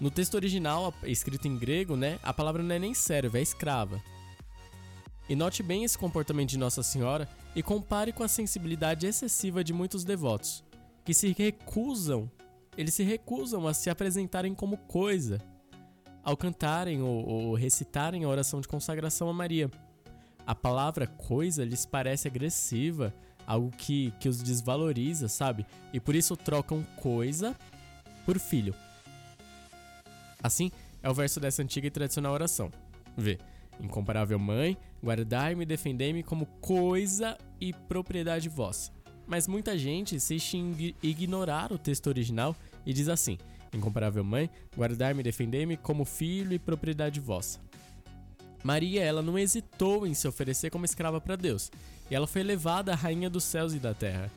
No 0.00 0.10
texto 0.10 0.34
original, 0.34 0.94
escrito 1.04 1.46
em 1.46 1.56
grego, 1.56 1.94
né, 1.94 2.18
a 2.22 2.32
palavra 2.32 2.62
não 2.62 2.74
é 2.74 2.78
nem 2.78 2.94
serva, 2.94 3.38
é 3.38 3.42
escrava. 3.42 4.02
E 5.30 5.36
note 5.36 5.62
bem 5.62 5.84
esse 5.84 5.96
comportamento 5.96 6.48
de 6.48 6.58
Nossa 6.58 6.82
Senhora 6.82 7.28
e 7.54 7.62
compare 7.62 8.12
com 8.12 8.24
a 8.24 8.28
sensibilidade 8.28 9.06
excessiva 9.06 9.62
de 9.62 9.72
muitos 9.72 10.02
devotos, 10.02 10.64
que 11.04 11.14
se 11.14 11.32
recusam, 11.32 12.28
eles 12.76 12.94
se 12.94 13.04
recusam 13.04 13.68
a 13.68 13.72
se 13.72 13.88
apresentarem 13.88 14.56
como 14.56 14.76
coisa, 14.76 15.40
ao 16.24 16.36
cantarem 16.36 17.00
ou, 17.00 17.24
ou 17.24 17.54
recitarem 17.54 18.24
a 18.24 18.28
oração 18.28 18.60
de 18.60 18.66
consagração 18.66 19.28
a 19.28 19.32
Maria. 19.32 19.70
A 20.44 20.52
palavra 20.52 21.06
coisa 21.06 21.64
lhes 21.64 21.86
parece 21.86 22.26
agressiva, 22.26 23.14
algo 23.46 23.70
que, 23.70 24.12
que 24.18 24.28
os 24.28 24.42
desvaloriza, 24.42 25.28
sabe? 25.28 25.64
E 25.92 26.00
por 26.00 26.16
isso 26.16 26.36
trocam 26.36 26.82
coisa 26.96 27.54
por 28.26 28.36
filho. 28.36 28.74
Assim, 30.42 30.72
é 31.00 31.08
o 31.08 31.14
verso 31.14 31.38
dessa 31.38 31.62
antiga 31.62 31.86
e 31.86 31.90
tradicional 31.90 32.32
oração. 32.32 32.68
Vê. 33.16 33.38
Incomparável 33.82 34.38
mãe, 34.38 34.76
guardai-me 35.02 35.62
e 35.62 35.66
defendei-me 35.66 36.22
como 36.22 36.46
coisa 36.60 37.36
e 37.60 37.72
propriedade 37.72 38.48
vossa. 38.48 38.92
Mas 39.26 39.48
muita 39.48 39.78
gente 39.78 40.14
insiste 40.14 40.54
em 40.54 40.94
ignorar 41.02 41.72
o 41.72 41.78
texto 41.78 42.08
original 42.08 42.54
e 42.84 42.92
diz 42.92 43.08
assim: 43.08 43.38
Incomparável 43.72 44.24
mãe, 44.24 44.50
guardai-me 44.76 45.20
e 45.20 45.24
defendei-me 45.24 45.76
como 45.76 46.04
filho 46.04 46.52
e 46.52 46.58
propriedade 46.58 47.20
vossa. 47.20 47.60
Maria, 48.62 49.02
ela 49.02 49.22
não 49.22 49.38
hesitou 49.38 50.06
em 50.06 50.12
se 50.12 50.28
oferecer 50.28 50.70
como 50.70 50.84
escrava 50.84 51.20
para 51.20 51.36
Deus, 51.36 51.70
e 52.10 52.14
ela 52.14 52.26
foi 52.26 52.42
elevada 52.42 52.92
à 52.92 52.94
rainha 52.94 53.30
dos 53.30 53.44
céus 53.44 53.72
e 53.72 53.78
da 53.78 53.94
terra. 53.94 54.30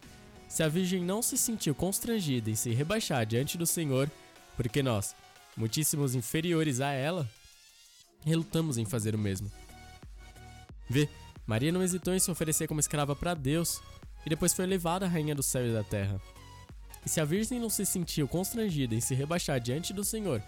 Se 0.47 0.63
a 0.63 0.67
virgem 0.67 1.03
não 1.03 1.21
se 1.21 1.37
sentiu 1.37 1.75
constrangida 1.75 2.49
em 2.49 2.55
se 2.55 2.71
rebaixar 2.71 3.25
diante 3.25 3.57
do 3.57 3.65
Senhor, 3.65 4.09
porque 4.55 4.83
nós, 4.83 5.15
muitíssimos 5.57 6.15
inferiores 6.15 6.79
a 6.79 6.91
ela, 6.91 7.27
relutamos 8.25 8.77
em 8.77 8.85
fazer 8.85 9.15
o 9.15 9.19
mesmo. 9.19 9.51
Vê, 10.89 11.09
Maria 11.45 11.71
não 11.71 11.83
hesitou 11.83 12.13
em 12.13 12.19
se 12.19 12.31
oferecer 12.31 12.67
como 12.67 12.79
escrava 12.79 13.15
para 13.15 13.33
Deus 13.33 13.81
e 14.25 14.29
depois 14.29 14.53
foi 14.53 14.65
elevada 14.65 15.05
à 15.05 15.09
rainha 15.09 15.35
do 15.35 15.43
céu 15.43 15.67
e 15.67 15.73
da 15.73 15.83
terra. 15.83 16.21
E 17.05 17.09
se 17.09 17.19
a 17.19 17.25
Virgem 17.25 17.59
não 17.59 17.69
se 17.69 17.85
sentiu 17.85 18.27
constrangida 18.27 18.95
em 18.95 19.01
se 19.01 19.13
rebaixar 19.13 19.59
diante 19.59 19.93
do 19.93 20.03
Senhor, 20.03 20.41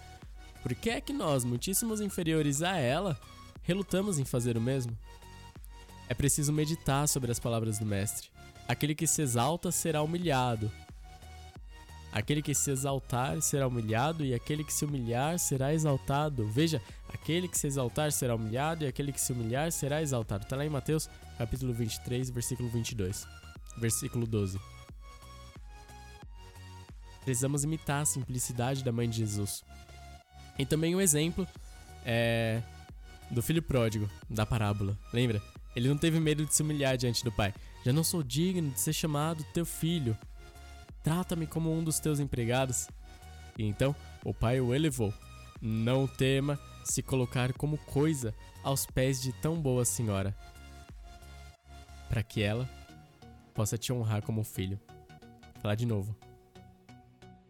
por 0.62 0.74
que 0.74 0.90
é 0.90 1.00
que 1.00 1.12
nós, 1.12 1.44
muitíssimos 1.44 2.00
inferiores 2.00 2.62
a 2.62 2.76
ela, 2.76 3.18
relutamos 3.62 4.18
em 4.18 4.24
fazer 4.24 4.56
o 4.56 4.60
mesmo? 4.60 4.96
É 6.08 6.14
preciso 6.14 6.52
meditar 6.52 7.06
sobre 7.08 7.30
as 7.30 7.38
palavras 7.38 7.78
do 7.78 7.84
Mestre. 7.84 8.28
Aquele 8.66 8.94
que 8.94 9.06
se 9.06 9.22
exalta 9.22 9.70
será 9.70 10.02
humilhado. 10.02 10.70
Aquele 12.16 12.40
que 12.40 12.54
se 12.54 12.70
exaltar 12.70 13.42
será 13.42 13.68
humilhado, 13.68 14.24
e 14.24 14.32
aquele 14.32 14.64
que 14.64 14.72
se 14.72 14.86
humilhar 14.86 15.38
será 15.38 15.74
exaltado. 15.74 16.48
Veja, 16.48 16.80
aquele 17.10 17.46
que 17.46 17.58
se 17.58 17.66
exaltar 17.66 18.10
será 18.10 18.34
humilhado, 18.34 18.84
e 18.84 18.86
aquele 18.86 19.12
que 19.12 19.20
se 19.20 19.34
humilhar 19.34 19.70
será 19.70 20.00
exaltado. 20.00 20.44
Está 20.44 20.56
lá 20.56 20.64
em 20.64 20.70
Mateus, 20.70 21.10
capítulo 21.36 21.74
23, 21.74 22.30
versículo 22.30 22.70
22. 22.70 23.28
Versículo 23.76 24.26
12. 24.26 24.58
Precisamos 27.22 27.64
imitar 27.64 28.00
a 28.00 28.06
simplicidade 28.06 28.82
da 28.82 28.90
mãe 28.90 29.10
de 29.10 29.18
Jesus. 29.18 29.62
E 30.58 30.64
também 30.64 30.94
o 30.94 30.98
um 30.98 31.02
exemplo 31.02 31.46
é, 32.02 32.62
do 33.30 33.42
filho 33.42 33.60
pródigo, 33.60 34.08
da 34.30 34.46
parábola. 34.46 34.98
Lembra? 35.12 35.42
Ele 35.76 35.90
não 35.90 35.98
teve 35.98 36.18
medo 36.18 36.46
de 36.46 36.54
se 36.54 36.62
humilhar 36.62 36.96
diante 36.96 37.22
do 37.22 37.30
pai. 37.30 37.52
Já 37.84 37.92
não 37.92 38.02
sou 38.02 38.22
digno 38.22 38.70
de 38.70 38.80
ser 38.80 38.94
chamado 38.94 39.44
teu 39.52 39.66
filho. 39.66 40.16
Trata-me 41.06 41.46
como 41.46 41.72
um 41.72 41.84
dos 41.84 42.00
teus 42.00 42.18
empregados. 42.18 42.88
E 43.56 43.62
então 43.62 43.94
o 44.24 44.34
pai 44.34 44.60
o 44.60 44.74
elevou. 44.74 45.14
Não 45.62 46.04
tema 46.04 46.58
se 46.84 47.00
colocar 47.00 47.52
como 47.52 47.78
coisa 47.78 48.34
aos 48.64 48.86
pés 48.86 49.22
de 49.22 49.32
tão 49.34 49.56
boa 49.56 49.84
senhora, 49.84 50.36
para 52.08 52.24
que 52.24 52.42
ela 52.42 52.68
possa 53.54 53.78
te 53.78 53.92
honrar 53.92 54.20
como 54.20 54.42
filho. 54.42 54.80
Falar 55.62 55.76
de 55.76 55.86
novo. 55.86 56.12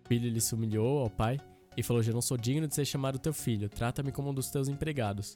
O 0.05 0.09
filho 0.09 0.29
lhe 0.29 0.41
se 0.43 0.55
humilhou 0.55 0.99
ao 0.99 1.09
pai 1.09 1.41
e 1.79 1.83
falou: 1.83 2.03
Já 2.03 2.13
não 2.13 2.21
sou 2.21 2.37
digno 2.37 2.69
de 2.69 2.75
ser 2.75 2.85
chamado 2.85 3.19
teu 3.19 3.33
filho, 3.33 3.71
trata-me 3.71 4.13
como 4.13 4.29
um 4.29 4.35
dos 4.35 4.51
teus 4.51 4.69
empregados. 4.69 5.35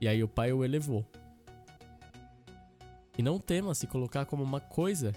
E 0.00 0.08
aí 0.08 0.20
o 0.24 0.28
pai 0.28 0.52
o 0.52 0.64
elevou. 0.64 1.06
E 3.16 3.22
não 3.22 3.38
tema 3.38 3.72
se 3.72 3.86
colocar 3.86 4.26
como 4.26 4.42
uma 4.42 4.58
coisa 4.60 5.14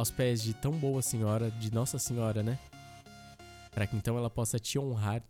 aos 0.00 0.10
pés 0.10 0.42
de 0.42 0.54
tão 0.54 0.72
boa 0.72 1.02
senhora, 1.02 1.50
de 1.50 1.72
Nossa 1.72 1.98
Senhora, 1.98 2.42
né? 2.42 2.58
Para 3.70 3.86
que 3.86 3.96
então 3.96 4.16
ela 4.18 4.28
possa 4.28 4.58
te 4.58 4.78
honrar 4.78 5.22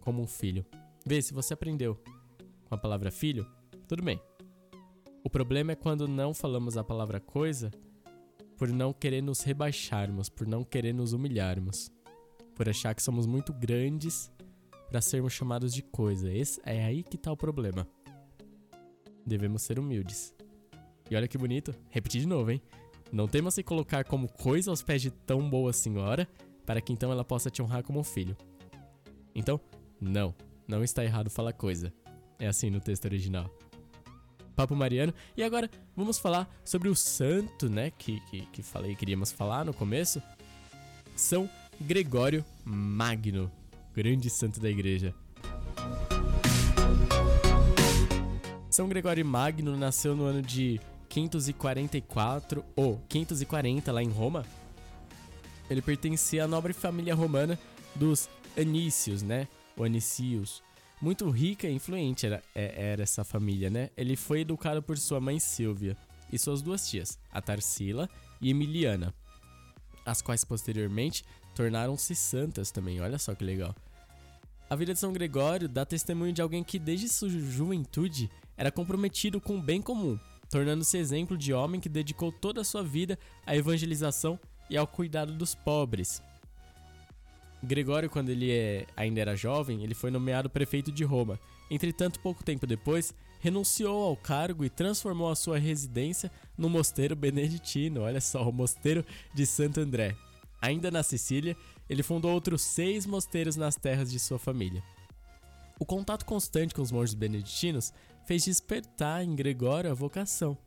como 0.00 0.22
um 0.22 0.26
filho. 0.26 0.64
Vê, 1.04 1.20
se 1.20 1.34
você 1.34 1.54
aprendeu 1.54 1.98
com 2.68 2.74
a 2.74 2.78
palavra 2.78 3.10
filho, 3.10 3.46
tudo 3.88 4.02
bem. 4.02 4.20
O 5.24 5.30
problema 5.30 5.72
é 5.72 5.74
quando 5.74 6.06
não 6.06 6.32
falamos 6.32 6.76
a 6.76 6.84
palavra 6.84 7.18
coisa 7.18 7.70
por 8.56 8.68
não 8.68 8.92
querer 8.92 9.22
nos 9.22 9.40
rebaixarmos, 9.40 10.28
por 10.28 10.46
não 10.46 10.62
querer 10.62 10.92
nos 10.92 11.12
humilharmos 11.12 11.90
por 12.56 12.68
achar 12.70 12.94
que 12.94 13.02
somos 13.02 13.26
muito 13.26 13.52
grandes 13.52 14.32
para 14.88 15.02
sermos 15.02 15.34
chamados 15.34 15.74
de 15.74 15.82
coisa. 15.82 16.32
Esse, 16.32 16.58
é 16.64 16.84
aí 16.84 17.02
que 17.02 17.18
tá 17.18 17.30
o 17.30 17.36
problema. 17.36 17.86
Devemos 19.24 19.62
ser 19.62 19.78
humildes. 19.78 20.34
E 21.10 21.14
olha 21.14 21.28
que 21.28 21.36
bonito, 21.36 21.74
repetir 21.90 22.22
de 22.22 22.26
novo, 22.26 22.50
hein? 22.50 22.62
Não 23.12 23.28
temas 23.28 23.54
se 23.54 23.62
colocar 23.62 24.04
como 24.04 24.28
coisa 24.28 24.70
aos 24.70 24.82
pés 24.82 25.00
de 25.00 25.10
tão 25.10 25.48
boa 25.48 25.72
senhora, 25.72 26.28
para 26.64 26.80
que 26.80 26.92
então 26.92 27.12
ela 27.12 27.24
possa 27.24 27.50
te 27.50 27.62
honrar 27.62 27.82
como 27.82 28.02
filho. 28.02 28.36
Então, 29.34 29.60
não, 30.00 30.34
não 30.66 30.82
está 30.82 31.04
errado 31.04 31.30
falar 31.30 31.52
coisa. 31.52 31.92
É 32.38 32.46
assim 32.46 32.70
no 32.70 32.80
texto 32.80 33.04
original. 33.04 33.50
Papo 34.56 34.74
Mariano. 34.74 35.12
E 35.36 35.42
agora 35.42 35.70
vamos 35.94 36.18
falar 36.18 36.48
sobre 36.64 36.88
o 36.88 36.96
santo, 36.96 37.68
né? 37.68 37.90
Que, 37.90 38.20
que, 38.30 38.46
que 38.46 38.62
falei 38.62 38.92
que 38.92 39.00
queríamos 39.00 39.30
falar 39.30 39.64
no 39.64 39.74
começo. 39.74 40.20
São 41.14 41.48
Gregório 41.80 42.44
Magno, 42.64 43.50
grande 43.94 44.30
santo 44.30 44.58
da 44.58 44.70
igreja. 44.70 45.14
São 48.70 48.88
Gregório 48.88 49.24
Magno 49.24 49.76
nasceu 49.76 50.16
no 50.16 50.24
ano 50.24 50.42
de 50.42 50.80
544 51.16 52.62
ou 52.76 53.00
540 53.08 53.90
lá 53.90 54.02
em 54.02 54.10
Roma. 54.10 54.44
Ele 55.70 55.80
pertencia 55.80 56.44
à 56.44 56.46
nobre 56.46 56.74
família 56.74 57.14
romana 57.14 57.58
dos 57.94 58.28
Anícios, 58.54 59.22
né? 59.22 59.48
O 59.78 59.84
Anicios. 59.84 60.62
Muito 61.00 61.28
rica 61.30 61.66
e 61.68 61.74
influente 61.74 62.26
era, 62.26 62.42
é, 62.54 62.90
era 62.92 63.02
essa 63.02 63.24
família, 63.24 63.70
né? 63.70 63.88
Ele 63.96 64.14
foi 64.14 64.40
educado 64.40 64.82
por 64.82 64.98
sua 64.98 65.18
mãe 65.18 65.40
Silvia 65.40 65.96
e 66.30 66.38
suas 66.38 66.60
duas 66.60 66.86
tias, 66.86 67.18
a 67.32 67.40
Tarsila 67.40 68.10
e 68.38 68.50
Emiliana, 68.50 69.14
as 70.04 70.20
quais 70.20 70.44
posteriormente 70.44 71.24
tornaram-se 71.54 72.14
santas 72.14 72.70
também. 72.70 73.00
Olha 73.00 73.18
só 73.18 73.34
que 73.34 73.42
legal. 73.42 73.74
A 74.68 74.76
vida 74.76 74.92
de 74.92 75.00
São 75.00 75.14
Gregório 75.14 75.66
dá 75.66 75.86
testemunho 75.86 76.32
de 76.34 76.42
alguém 76.42 76.62
que 76.62 76.78
desde 76.78 77.08
sua 77.08 77.30
juventude 77.30 78.30
era 78.54 78.70
comprometido 78.70 79.40
com 79.40 79.56
o 79.56 79.62
bem 79.62 79.80
comum, 79.80 80.18
tornando-se 80.50 80.96
exemplo 80.96 81.36
de 81.36 81.52
homem 81.52 81.80
que 81.80 81.88
dedicou 81.88 82.30
toda 82.32 82.60
a 82.60 82.64
sua 82.64 82.82
vida 82.82 83.18
à 83.46 83.56
evangelização 83.56 84.38
e 84.68 84.76
ao 84.76 84.86
cuidado 84.86 85.32
dos 85.32 85.54
pobres. 85.54 86.22
Gregório, 87.62 88.10
quando 88.10 88.28
ele 88.28 88.50
é, 88.50 88.86
ainda 88.96 89.20
era 89.20 89.36
jovem, 89.36 89.82
ele 89.82 89.94
foi 89.94 90.10
nomeado 90.10 90.50
prefeito 90.50 90.92
de 90.92 91.04
Roma. 91.04 91.38
Entretanto, 91.70 92.20
pouco 92.20 92.44
tempo 92.44 92.66
depois, 92.66 93.14
renunciou 93.40 94.04
ao 94.04 94.16
cargo 94.16 94.64
e 94.64 94.70
transformou 94.70 95.30
a 95.30 95.36
sua 95.36 95.58
residência 95.58 96.30
no 96.56 96.68
mosteiro 96.68 97.16
beneditino. 97.16 98.02
Olha 98.02 98.20
só, 98.20 98.48
o 98.48 98.52
mosteiro 98.52 99.04
de 99.34 99.44
Santo 99.46 99.80
André. 99.80 100.14
Ainda 100.60 100.90
na 100.90 101.02
Sicília, 101.02 101.56
ele 101.88 102.02
fundou 102.02 102.32
outros 102.32 102.62
seis 102.62 103.06
mosteiros 103.06 103.56
nas 103.56 103.76
terras 103.76 104.10
de 104.10 104.18
sua 104.18 104.38
família. 104.38 104.82
O 105.78 105.84
contato 105.84 106.24
constante 106.24 106.74
com 106.74 106.82
os 106.82 106.90
monges 106.90 107.14
beneditinos 107.14 107.92
fez 108.26 108.44
despertar 108.44 109.24
em 109.24 109.34
Gregório 109.34 109.90
a 109.90 109.94
vocação. 109.94 110.58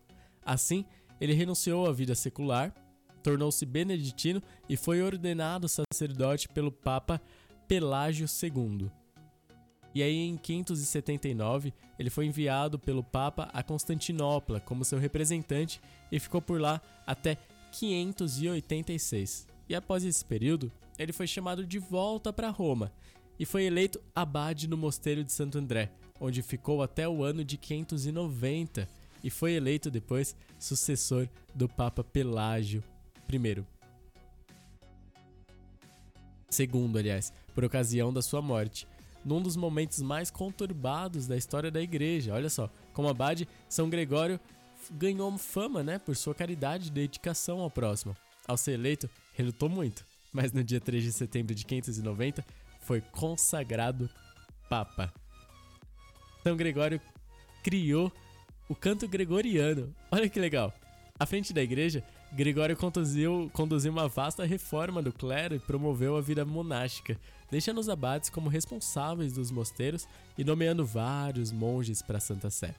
Assim, 0.43 0.83
ele 1.21 1.33
renunciou 1.33 1.87
à 1.87 1.93
vida 1.93 2.15
secular, 2.15 2.73
tornou-se 3.21 3.63
beneditino 3.65 4.41
e 4.67 4.75
foi 4.75 5.01
ordenado 5.03 5.67
sacerdote 5.69 6.49
pelo 6.49 6.71
Papa 6.71 7.21
Pelágio 7.67 8.25
II. 8.25 8.89
E 9.93 10.01
aí, 10.01 10.15
em 10.15 10.37
579, 10.37 11.73
ele 11.97 12.09
foi 12.09 12.25
enviado 12.25 12.79
pelo 12.79 13.03
Papa 13.03 13.49
a 13.53 13.61
Constantinopla 13.61 14.59
como 14.59 14.85
seu 14.85 14.97
representante 14.97 15.79
e 16.11 16.19
ficou 16.19 16.41
por 16.41 16.59
lá 16.59 16.81
até 17.05 17.37
586 17.71 19.47
e 19.69 19.75
após 19.75 20.03
esse 20.03 20.25
período, 20.25 20.71
ele 20.97 21.13
foi 21.13 21.27
chamado 21.27 21.65
de 21.65 21.77
volta 21.77 22.33
para 22.33 22.49
Roma 22.49 22.91
e 23.39 23.45
foi 23.45 23.63
eleito 23.63 24.01
abade 24.13 24.67
no 24.67 24.75
mosteiro 24.75 25.23
de 25.23 25.31
Santo 25.31 25.59
André, 25.59 25.91
onde 26.19 26.41
ficou 26.41 26.81
até 26.81 27.07
o 27.07 27.23
ano 27.23 27.43
de 27.43 27.57
590 27.57 28.87
e 29.23 29.29
foi 29.29 29.53
eleito 29.53 29.91
depois 29.91 30.35
sucessor 30.57 31.27
do 31.53 31.67
Papa 31.67 32.03
Pelágio 32.03 32.83
I. 33.31 33.63
Segundo, 36.49 36.97
aliás, 36.97 37.31
por 37.53 37.63
ocasião 37.63 38.11
da 38.11 38.21
sua 38.21 38.41
morte, 38.41 38.87
num 39.23 39.41
dos 39.41 39.55
momentos 39.55 40.01
mais 40.01 40.31
conturbados 40.31 41.27
da 41.27 41.37
história 41.37 41.69
da 41.69 41.81
igreja. 41.81 42.33
Olha 42.33 42.49
só, 42.49 42.69
como 42.93 43.09
abade, 43.09 43.47
São 43.67 43.89
Gregório 43.89 44.39
ganhou 44.91 45.37
fama, 45.37 45.83
né, 45.83 45.99
por 45.99 46.15
sua 46.15 46.33
caridade 46.33 46.87
e 46.87 46.91
dedicação 46.91 47.59
ao 47.59 47.69
próximo. 47.69 48.15
Ao 48.47 48.57
ser 48.57 48.73
eleito, 48.73 49.09
relutou 49.33 49.69
muito, 49.69 50.05
mas 50.33 50.51
no 50.51 50.63
dia 50.63 50.79
3 50.79 51.03
de 51.03 51.11
setembro 51.11 51.53
de 51.53 51.65
590 51.65 52.43
foi 52.81 53.01
consagrado 53.01 54.09
Papa. 54.69 55.13
São 56.43 56.55
Gregório 56.55 56.99
criou 57.63 58.11
o 58.67 58.75
canto 58.75 59.07
gregoriano. 59.07 59.93
Olha 60.11 60.29
que 60.29 60.39
legal! 60.39 60.73
À 61.19 61.25
frente 61.25 61.53
da 61.53 61.61
igreja, 61.61 62.03
Gregório 62.31 62.77
conduziu, 62.77 63.49
conduziu 63.53 63.91
uma 63.91 64.07
vasta 64.07 64.45
reforma 64.45 65.01
do 65.01 65.11
clero 65.11 65.55
e 65.55 65.59
promoveu 65.59 66.15
a 66.15 66.21
vida 66.21 66.45
monástica, 66.45 67.17
deixando 67.51 67.79
os 67.79 67.89
abades 67.89 68.29
como 68.29 68.49
responsáveis 68.49 69.33
dos 69.33 69.51
mosteiros 69.51 70.07
e 70.37 70.43
nomeando 70.43 70.85
vários 70.85 71.51
monges 71.51 72.01
para 72.01 72.19
Santa 72.19 72.49
Sé 72.49 72.73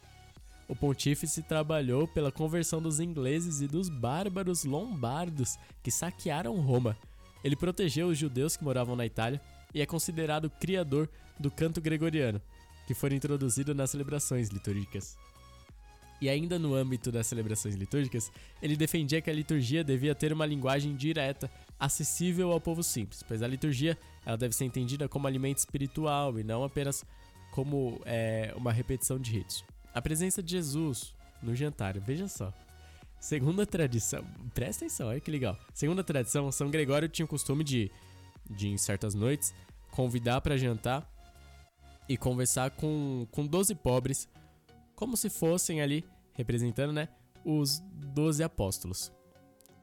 o 0.70 0.76
pontífice 0.76 1.42
trabalhou 1.42 2.06
pela 2.06 2.30
conversão 2.30 2.80
dos 2.80 3.00
ingleses 3.00 3.60
e 3.60 3.66
dos 3.66 3.88
bárbaros 3.88 4.64
lombardos 4.64 5.58
que 5.82 5.90
saquearam 5.90 6.60
Roma. 6.60 6.96
Ele 7.42 7.56
protegeu 7.56 8.06
os 8.06 8.16
judeus 8.16 8.56
que 8.56 8.62
moravam 8.62 8.94
na 8.94 9.04
Itália 9.04 9.40
e 9.74 9.82
é 9.82 9.86
considerado 9.86 10.44
o 10.44 10.50
criador 10.50 11.08
do 11.40 11.50
canto 11.50 11.80
gregoriano, 11.80 12.40
que 12.90 12.94
foi 12.94 13.14
introduzido 13.14 13.72
nas 13.72 13.92
celebrações 13.92 14.48
litúrgicas. 14.48 15.16
E 16.20 16.28
ainda 16.28 16.58
no 16.58 16.74
âmbito 16.74 17.12
das 17.12 17.28
celebrações 17.28 17.76
litúrgicas, 17.76 18.32
ele 18.60 18.76
defendia 18.76 19.22
que 19.22 19.30
a 19.30 19.32
liturgia 19.32 19.84
devia 19.84 20.12
ter 20.12 20.32
uma 20.32 20.44
linguagem 20.44 20.96
direta, 20.96 21.48
acessível 21.78 22.50
ao 22.50 22.60
povo 22.60 22.82
simples, 22.82 23.22
pois 23.22 23.44
a 23.44 23.46
liturgia 23.46 23.96
ela 24.26 24.36
deve 24.36 24.56
ser 24.56 24.64
entendida 24.64 25.08
como 25.08 25.28
alimento 25.28 25.58
espiritual 25.58 26.36
e 26.36 26.42
não 26.42 26.64
apenas 26.64 27.04
como 27.52 28.00
é, 28.04 28.52
uma 28.56 28.72
repetição 28.72 29.20
de 29.20 29.30
ritos. 29.30 29.64
A 29.94 30.02
presença 30.02 30.42
de 30.42 30.50
Jesus 30.50 31.14
no 31.40 31.54
jantar, 31.54 31.96
veja 32.00 32.26
só. 32.26 32.52
Segundo 33.20 33.62
a 33.62 33.66
tradição, 33.66 34.24
presta 34.52 34.84
atenção, 34.84 35.10
olha 35.10 35.20
que 35.20 35.30
legal. 35.30 35.56
Segundo 35.72 36.00
a 36.00 36.04
tradição, 36.04 36.50
São 36.50 36.72
Gregório 36.72 37.08
tinha 37.08 37.24
o 37.24 37.28
costume 37.28 37.62
de, 37.62 37.88
de 38.50 38.66
em 38.66 38.76
certas 38.76 39.14
noites, 39.14 39.54
convidar 39.92 40.40
para 40.40 40.56
jantar 40.56 41.08
e 42.10 42.16
conversar 42.16 42.72
com, 42.72 43.24
com 43.30 43.46
12 43.46 43.72
pobres, 43.76 44.28
como 44.96 45.16
se 45.16 45.30
fossem 45.30 45.80
ali, 45.80 46.04
representando, 46.32 46.92
né, 46.92 47.08
os 47.44 47.78
12 47.78 48.42
apóstolos, 48.42 49.12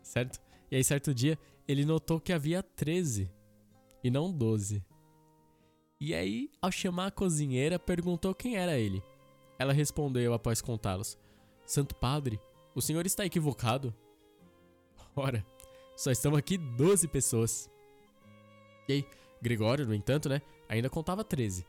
certo? 0.03 0.37
E 0.69 0.75
aí, 0.75 0.83
certo 0.83 1.13
dia, 1.13 1.39
ele 1.65 1.85
notou 1.85 2.19
que 2.19 2.33
havia 2.33 2.61
13 2.61 3.31
e 4.03 4.11
não 4.11 4.29
12. 4.29 4.83
E 6.01 6.13
aí, 6.13 6.51
ao 6.61 6.69
chamar 6.69 7.07
a 7.07 7.11
cozinheira, 7.11 7.79
perguntou 7.79 8.35
quem 8.35 8.57
era 8.57 8.77
ele. 8.77 9.01
Ela 9.57 9.71
respondeu 9.71 10.33
após 10.33 10.61
contá-los: 10.61 11.17
Santo 11.65 11.95
Padre, 11.95 12.41
o 12.75 12.81
senhor 12.81 13.05
está 13.05 13.25
equivocado. 13.25 13.95
Ora, 15.15 15.45
só 15.95 16.11
estão 16.11 16.35
aqui 16.35 16.57
12 16.57 17.07
pessoas. 17.07 17.71
E 18.89 18.93
aí, 18.93 19.05
Gregório, 19.41 19.87
no 19.87 19.95
entanto, 19.95 20.27
né, 20.27 20.41
ainda 20.67 20.89
contava 20.89 21.23
13. 21.23 21.65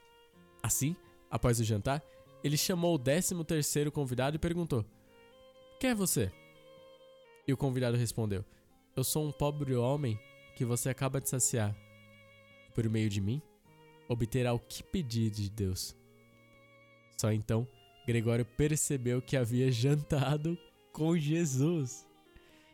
Assim, 0.63 0.97
após 1.31 1.61
o 1.61 1.65
jantar, 1.65 2.03
ele 2.43 2.57
chamou 2.57 2.95
o 2.95 2.99
décimo 2.99 3.45
terceiro 3.45 3.91
convidado 3.91 4.37
e 4.37 4.39
perguntou: 4.39 4.85
Quem 5.81 5.91
é 5.91 5.95
você? 5.95 6.33
E 7.47 7.53
o 7.53 7.57
convidado 7.57 7.97
respondeu: 7.97 8.45
Eu 8.97 9.05
sou 9.05 9.27
um 9.27 9.33
pobre 9.33 9.75
homem 9.75 10.19
que 10.57 10.65
você 10.65 10.89
acaba 10.89 11.21
de 11.21 11.29
saciar. 11.29 11.77
Por 12.75 12.89
meio 12.89 13.09
de 13.09 13.21
mim, 13.21 13.43
obterá 14.09 14.53
o 14.53 14.59
que 14.59 14.83
pedir 14.83 15.31
de 15.31 15.49
Deus. 15.51 15.97
Só 17.17 17.33
então, 17.33 17.67
Gregório 18.07 18.45
percebeu 18.45 19.21
que 19.21 19.37
havia 19.37 19.71
jantado 19.71 20.57
com 20.93 21.17
Jesus. 21.17 22.07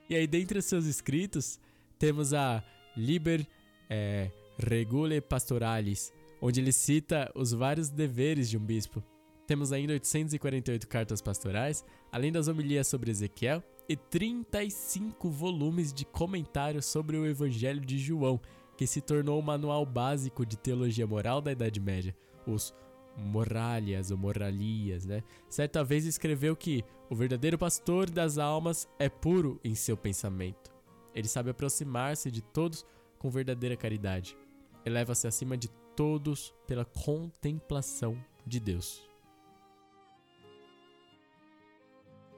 E 0.09 0.15
aí, 0.15 0.27
dentre 0.27 0.59
os 0.59 0.65
seus 0.65 0.85
escritos, 0.85 1.59
temos 1.99 2.35
a 2.35 2.63
Liber 2.97 3.47
é, 3.89 4.31
Regule 4.59 5.21
Pastoralis, 5.21 6.13
onde 6.45 6.61
ele 6.61 6.73
cita 6.73 7.33
os 7.35 7.53
vários 7.53 7.89
deveres 7.89 8.51
de 8.51 8.59
um 8.59 8.61
bispo. 8.61 9.03
Temos 9.47 9.73
ainda 9.73 9.95
848 9.95 10.87
cartas 10.87 11.23
pastorais, 11.23 11.83
além 12.13 12.31
das 12.31 12.49
homilias 12.49 12.87
sobre 12.87 13.11
Ezequiel 13.11 13.63
e 13.89 13.97
35 13.97 15.31
volumes 15.31 15.91
de 15.91 16.05
comentários 16.05 16.85
sobre 16.85 17.17
o 17.17 17.25
Evangelho 17.25 17.81
de 17.81 17.99
João, 17.99 18.39
que 18.77 18.87
se 18.87 19.01
tornou 19.01 19.41
o 19.41 19.43
manual 19.43 19.87
básico 19.87 20.45
de 20.45 20.59
teologia 20.59 21.07
moral 21.07 21.41
da 21.41 21.51
Idade 21.51 21.81
Média, 21.81 22.15
os 22.47 22.75
Moralias 23.17 24.11
ou 24.11 24.19
Moralias, 24.19 25.07
né? 25.07 25.23
Certa 25.49 25.83
vez 25.83 26.05
escreveu 26.05 26.55
que 26.55 26.85
o 27.09 27.15
verdadeiro 27.15 27.57
pastor 27.57 28.11
das 28.11 28.37
almas 28.37 28.87
é 28.99 29.09
puro 29.09 29.59
em 29.65 29.75
seu 29.75 29.97
pensamento. 29.97 30.71
Ele 31.15 31.29
sabe 31.29 31.49
aproximar-se 31.49 32.31
de 32.31 32.43
todos 32.43 32.85
com 33.19 33.31
verdadeira 33.31 33.79
caridade. 33.79 34.37
Eleva-se 34.85 35.27
acima 35.27 35.57
de 35.57 35.71
todos 35.97 36.55
pela 36.67 36.85
contemplação 36.85 38.17
de 38.47 38.61
Deus. 38.61 39.03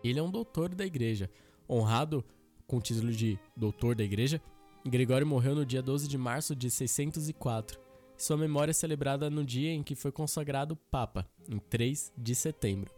Ele 0.03 0.19
é 0.19 0.23
um 0.23 0.31
doutor 0.31 0.75
da 0.75 0.87
igreja, 0.87 1.31
honrado 1.69 2.25
com 2.67 2.77
o 2.77 2.81
título 2.81 3.13
de 3.13 3.39
doutor 3.57 3.95
da 3.95 4.05
igreja. 4.05 4.41
Gregório 4.85 5.27
morreu 5.27 5.55
no 5.55 5.67
dia 5.67 5.83
12 5.83 6.07
de 6.07 6.17
março 6.17 6.55
de 6.55 6.71
604. 6.71 7.81
Sua 8.17 8.37
memória 8.37 8.71
é 8.71 8.75
celebrada 8.75 9.29
no 9.29 9.45
dia 9.45 9.73
em 9.73 9.83
que 9.83 9.95
foi 9.95 10.13
consagrado 10.13 10.77
Papa, 10.91 11.29
em 11.49 11.59
3 11.59 12.13
de 12.17 12.35
setembro. 12.35 12.96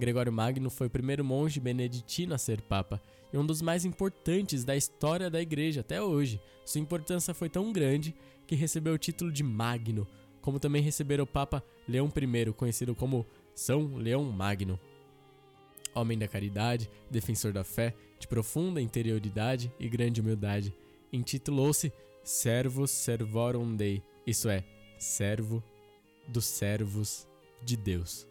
Gregório 0.00 0.32
Magno 0.32 0.70
foi 0.70 0.88
o 0.88 0.90
primeiro 0.90 1.24
monge 1.24 1.60
beneditino 1.60 2.34
a 2.34 2.38
ser 2.38 2.60
Papa 2.62 3.00
e 3.32 3.38
um 3.38 3.46
dos 3.46 3.62
mais 3.62 3.84
importantes 3.84 4.64
da 4.64 4.76
história 4.76 5.30
da 5.30 5.40
Igreja 5.40 5.82
até 5.82 6.02
hoje. 6.02 6.40
Sua 6.64 6.80
importância 6.80 7.32
foi 7.32 7.48
tão 7.48 7.72
grande 7.72 8.14
que 8.46 8.56
recebeu 8.56 8.94
o 8.94 8.98
título 8.98 9.30
de 9.30 9.44
Magno, 9.44 10.06
como 10.40 10.58
também 10.58 10.82
receberam 10.82 11.24
o 11.24 11.26
Papa 11.26 11.62
Leão 11.86 12.06
I, 12.08 12.52
conhecido 12.52 12.94
como 12.94 13.26
São 13.54 13.96
Leão 13.96 14.24
Magno 14.24 14.80
homem 15.94 16.18
da 16.18 16.28
caridade, 16.28 16.90
defensor 17.10 17.52
da 17.52 17.64
fé, 17.64 17.94
de 18.18 18.28
profunda 18.28 18.80
interioridade 18.80 19.72
e 19.78 19.88
grande 19.88 20.20
humildade, 20.20 20.74
intitulou-se 21.12 21.92
Servus 22.22 22.90
Servorum 22.90 23.74
Dei, 23.74 24.02
isso 24.26 24.48
é, 24.48 24.64
servo 24.98 25.62
dos 26.28 26.44
servos 26.44 27.26
de 27.62 27.76
Deus. 27.76 28.29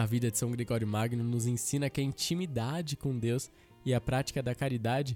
A 0.00 0.06
vida 0.06 0.30
de 0.30 0.38
São 0.38 0.50
Gregório 0.50 0.88
Magno 0.88 1.22
nos 1.22 1.44
ensina 1.44 1.90
que 1.90 2.00
a 2.00 2.02
intimidade 2.02 2.96
com 2.96 3.18
Deus 3.18 3.50
e 3.84 3.92
a 3.92 4.00
prática 4.00 4.42
da 4.42 4.54
caridade 4.54 5.14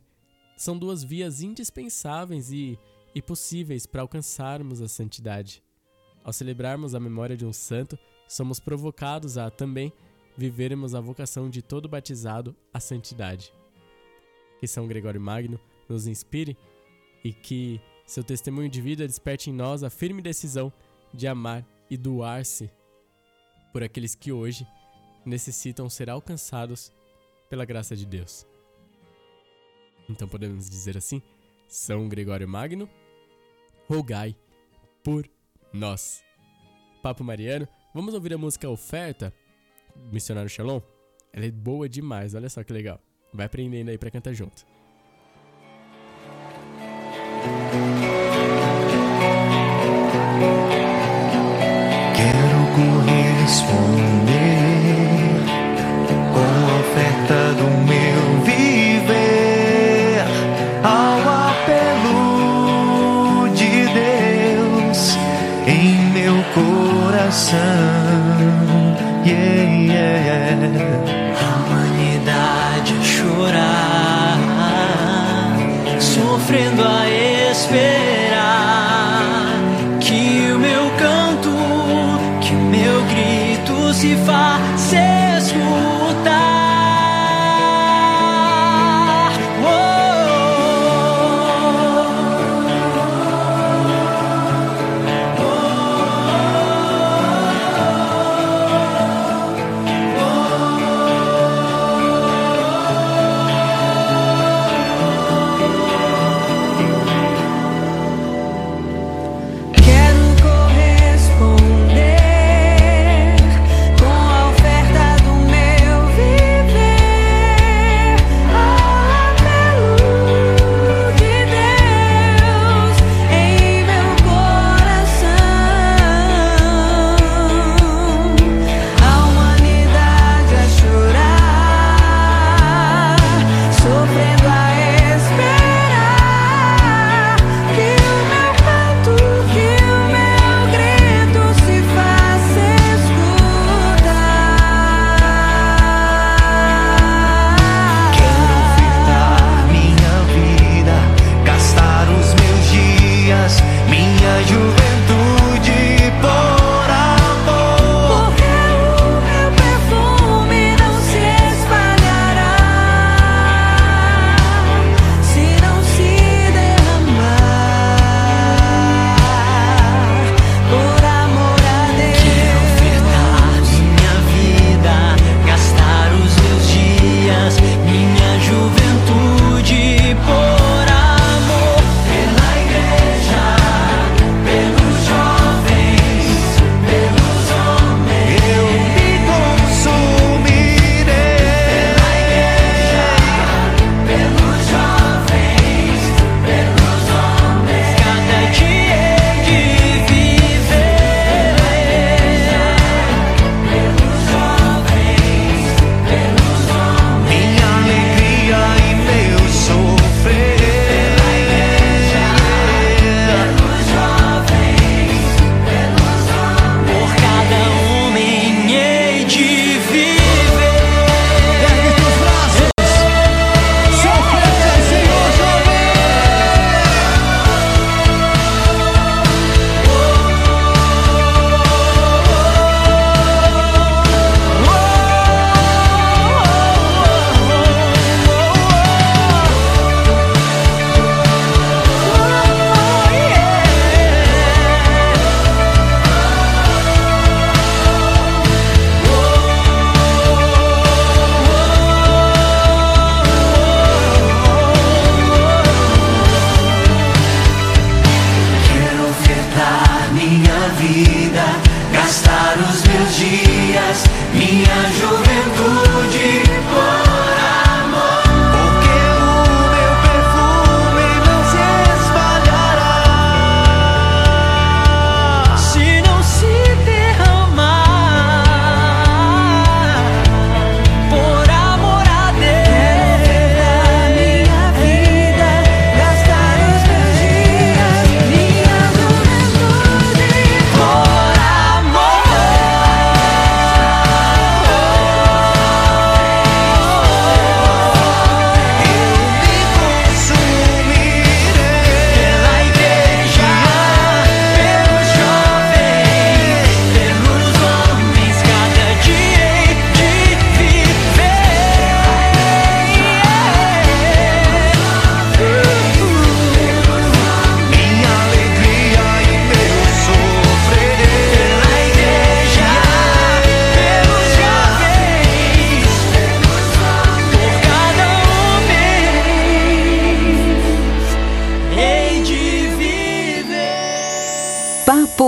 são 0.59 0.78
duas 0.78 1.03
vias 1.03 1.41
indispensáveis 1.41 2.53
e, 2.53 2.78
e 3.14 3.22
possíveis 3.22 3.87
para 3.87 4.03
alcançarmos 4.03 4.82
a 4.82 4.87
santidade. 4.87 5.62
Ao 6.22 6.35
celebrarmos 6.35 6.95
a 6.95 7.01
memória 7.01 7.35
de 7.35 7.47
um 7.47 7.53
santo, 7.53 7.99
somos 8.28 8.61
provocados 8.61 9.39
a 9.39 9.49
também 9.49 9.91
vivermos 10.37 10.95
a 10.95 11.01
vocação 11.01 11.49
de 11.49 11.62
todo 11.62 11.89
batizado 11.89 12.55
à 12.70 12.78
santidade. 12.78 13.55
Que 14.61 14.66
São 14.66 14.87
Gregório 14.87 15.18
Magno 15.18 15.59
nos 15.89 16.07
inspire 16.07 16.59
e 17.24 17.32
que 17.32 17.80
seu 18.05 18.22
testemunho 18.22 18.68
de 18.68 18.82
vida 18.82 19.07
desperte 19.07 19.49
em 19.49 19.55
nós 19.55 19.82
a 19.82 19.89
firme 19.89 20.20
decisão 20.20 20.70
de 21.11 21.26
amar 21.26 21.66
e 21.89 21.97
doar-se 21.97 22.70
por 23.74 23.82
aqueles 23.82 24.14
que 24.14 24.30
hoje 24.30 24.64
necessitam 25.26 25.90
ser 25.90 26.08
alcançados 26.08 26.92
pela 27.50 27.64
graça 27.64 27.96
de 27.96 28.06
Deus. 28.06 28.46
Então 30.08 30.28
podemos 30.28 30.70
dizer 30.70 30.96
assim: 30.96 31.20
São 31.66 32.08
Gregório 32.08 32.48
Magno, 32.48 32.88
rogai 33.88 34.36
por 35.02 35.28
nós. 35.72 36.22
Papo 37.02 37.24
Mariano 37.24 37.68
Vamos 37.92 38.14
ouvir 38.14 38.32
a 38.34 38.38
música 38.38 38.70
Oferta, 38.70 39.32
Missionário 40.10 40.48
Shalom? 40.48 40.80
Ela 41.32 41.46
é 41.46 41.50
boa 41.50 41.88
demais, 41.88 42.34
olha 42.34 42.48
só 42.48 42.62
que 42.62 42.72
legal. 42.72 43.00
Vai 43.32 43.46
aprendendo 43.46 43.88
aí 43.88 43.98
pra 43.98 44.10
cantar 44.10 44.34
junto. 44.34 44.64
Corresponder 53.55 53.94
com 53.98 54.03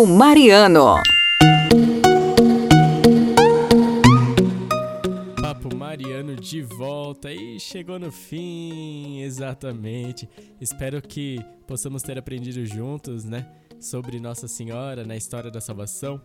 Mariano. 0.07 1.03
Papo 5.43 5.75
Mariano 5.75 6.37
de 6.37 6.63
volta 6.63 7.33
e 7.33 7.59
chegou 7.59 7.99
no 7.99 8.13
fim, 8.13 9.21
exatamente. 9.23 10.29
Espero 10.61 11.03
que 11.03 11.45
possamos 11.67 12.03
ter 12.03 12.17
aprendido 12.17 12.65
juntos, 12.65 13.25
né, 13.25 13.51
sobre 13.81 14.21
Nossa 14.21 14.47
Senhora 14.47 15.05
na 15.05 15.17
história 15.17 15.51
da 15.51 15.61
salvação. 15.61 16.23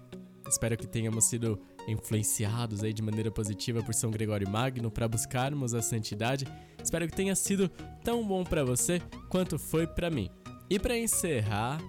Espero 0.48 0.78
que 0.78 0.86
tenhamos 0.86 1.26
sido 1.26 1.60
influenciados 1.88 2.84
aí 2.84 2.94
de 2.94 3.02
maneira 3.02 3.32
positiva 3.32 3.82
por 3.82 3.96
São 3.96 4.12
Gregório 4.12 4.48
Magno 4.48 4.92
para 4.92 5.08
buscarmos 5.08 5.74
a 5.74 5.82
santidade. 5.82 6.46
Espero 6.84 7.08
que 7.08 7.16
tenha 7.16 7.34
sido 7.34 7.68
tão 8.04 8.24
bom 8.24 8.44
para 8.44 8.64
você 8.64 9.02
quanto 9.28 9.58
foi 9.58 9.88
para 9.88 10.12
mim. 10.12 10.30
E 10.70 10.78
para 10.78 10.96
encerrar, 10.96 11.82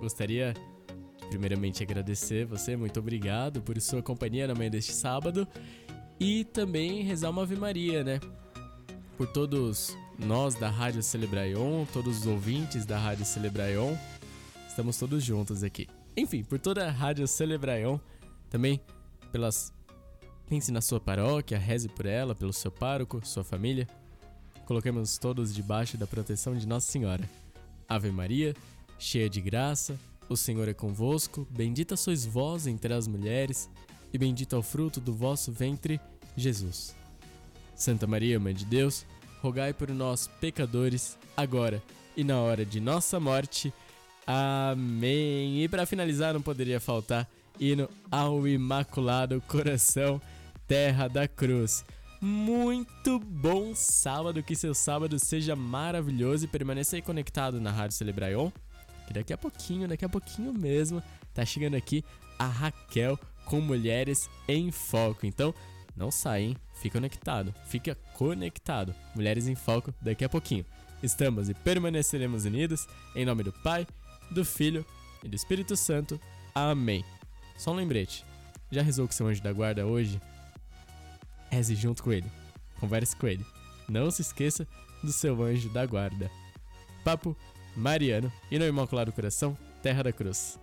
gostaria 0.00 0.52
primeiramente 1.28 1.82
agradecer 1.82 2.44
você, 2.46 2.76
muito 2.76 3.00
obrigado 3.00 3.62
por 3.62 3.80
sua 3.80 4.02
companhia 4.02 4.46
na 4.46 4.54
manhã 4.54 4.70
deste 4.70 4.92
sábado 4.92 5.46
e 6.18 6.44
também 6.44 7.02
rezar 7.02 7.30
uma 7.30 7.42
Ave 7.42 7.56
Maria, 7.56 8.04
né? 8.04 8.20
Por 9.16 9.26
todos 9.28 9.96
nós 10.18 10.54
da 10.54 10.68
Rádio 10.68 11.02
Celebraion, 11.02 11.84
todos 11.92 12.20
os 12.20 12.26
ouvintes 12.26 12.84
da 12.84 12.98
Rádio 12.98 13.24
Celebraion, 13.24 13.94
estamos 14.68 14.98
todos 14.98 15.22
juntos 15.22 15.62
aqui. 15.62 15.88
Enfim, 16.16 16.44
por 16.44 16.58
toda 16.58 16.86
a 16.86 16.90
Rádio 16.90 17.26
Celebraion, 17.26 17.98
também 18.48 18.80
pelas. 19.32 19.72
Pense 20.46 20.70
na 20.70 20.80
sua 20.80 21.00
paróquia, 21.00 21.58
reze 21.58 21.88
por 21.88 22.06
ela, 22.06 22.34
pelo 22.34 22.52
seu 22.52 22.70
pároco, 22.70 23.20
sua 23.26 23.42
família. 23.42 23.88
Coloquemos 24.66 25.18
todos 25.18 25.54
debaixo 25.54 25.96
da 25.96 26.06
proteção 26.06 26.54
de 26.54 26.66
Nossa 26.66 26.90
Senhora. 26.90 27.28
Ave 27.88 28.10
Maria, 28.10 28.54
cheia 28.98 29.28
de 29.28 29.40
graça, 29.40 29.98
o 30.28 30.36
Senhor 30.36 30.68
é 30.68 30.74
convosco, 30.74 31.46
bendita 31.50 31.96
sois 31.96 32.24
vós 32.24 32.66
entre 32.66 32.92
as 32.92 33.06
mulheres, 33.06 33.68
e 34.12 34.18
bendito 34.18 34.54
é 34.54 34.58
o 34.58 34.62
fruto 34.62 35.00
do 35.00 35.12
vosso 35.12 35.52
ventre, 35.52 36.00
Jesus. 36.36 36.94
Santa 37.74 38.06
Maria, 38.06 38.38
Mãe 38.38 38.54
de 38.54 38.64
Deus, 38.64 39.04
rogai 39.42 39.72
por 39.72 39.90
nós, 39.90 40.28
pecadores, 40.40 41.18
agora 41.36 41.82
e 42.16 42.22
na 42.22 42.40
hora 42.40 42.64
de 42.64 42.80
nossa 42.80 43.18
morte. 43.18 43.72
Amém. 44.26 45.62
E 45.62 45.68
para 45.68 45.86
finalizar, 45.86 46.32
não 46.32 46.40
poderia 46.40 46.80
faltar 46.80 47.28
hino 47.58 47.88
ao 48.10 48.46
Imaculado 48.46 49.40
Coração, 49.42 50.20
Terra 50.66 51.08
da 51.08 51.28
Cruz. 51.28 51.84
Muito 52.20 53.18
bom 53.18 53.74
sábado, 53.74 54.42
que 54.42 54.56
seu 54.56 54.74
sábado 54.74 55.18
seja 55.18 55.54
maravilhoso 55.54 56.44
e 56.44 56.48
permaneça 56.48 56.96
aí 56.96 57.02
conectado 57.02 57.60
na 57.60 57.70
Rádio 57.70 57.96
Celebraion, 57.96 58.50
que 59.06 59.12
daqui 59.12 59.32
a 59.32 59.38
pouquinho, 59.38 59.88
daqui 59.88 60.04
a 60.04 60.08
pouquinho 60.08 60.52
mesmo, 60.52 61.02
tá 61.32 61.44
chegando 61.44 61.76
aqui 61.76 62.04
a 62.38 62.46
Raquel 62.46 63.18
com 63.44 63.60
Mulheres 63.60 64.28
em 64.48 64.70
Foco. 64.70 65.26
Então, 65.26 65.54
não 65.96 66.10
sai, 66.10 66.42
hein? 66.42 66.56
Fica 66.74 66.98
conectado, 66.98 67.54
fica 67.66 67.94
conectado. 68.14 68.94
Mulheres 69.14 69.46
em 69.46 69.54
Foco 69.54 69.94
daqui 70.00 70.24
a 70.24 70.28
pouquinho. 70.28 70.64
Estamos 71.02 71.48
e 71.48 71.54
permaneceremos 71.54 72.44
unidos 72.44 72.86
em 73.14 73.24
nome 73.24 73.42
do 73.42 73.52
Pai, 73.52 73.86
do 74.30 74.44
Filho 74.44 74.84
e 75.22 75.28
do 75.28 75.36
Espírito 75.36 75.76
Santo. 75.76 76.20
Amém. 76.54 77.04
Só 77.56 77.72
um 77.72 77.76
lembrete. 77.76 78.24
Já 78.70 78.82
rezou 78.82 79.06
com 79.06 79.12
seu 79.12 79.26
anjo 79.26 79.42
da 79.42 79.52
guarda 79.52 79.86
hoje? 79.86 80.20
Reze 81.50 81.74
junto 81.74 82.02
com 82.02 82.12
ele. 82.12 82.26
Converse 82.80 83.14
com 83.14 83.26
ele. 83.28 83.44
Não 83.88 84.10
se 84.10 84.22
esqueça 84.22 84.66
do 85.02 85.12
seu 85.12 85.40
anjo 85.42 85.68
da 85.68 85.86
guarda. 85.86 86.30
Papo 87.04 87.36
Mariano 87.76 88.32
e 88.50 88.58
no 88.58 88.66
Imaculado 88.66 89.12
Coração, 89.12 89.56
Terra 89.82 90.02
da 90.02 90.12
Cruz. 90.12 90.58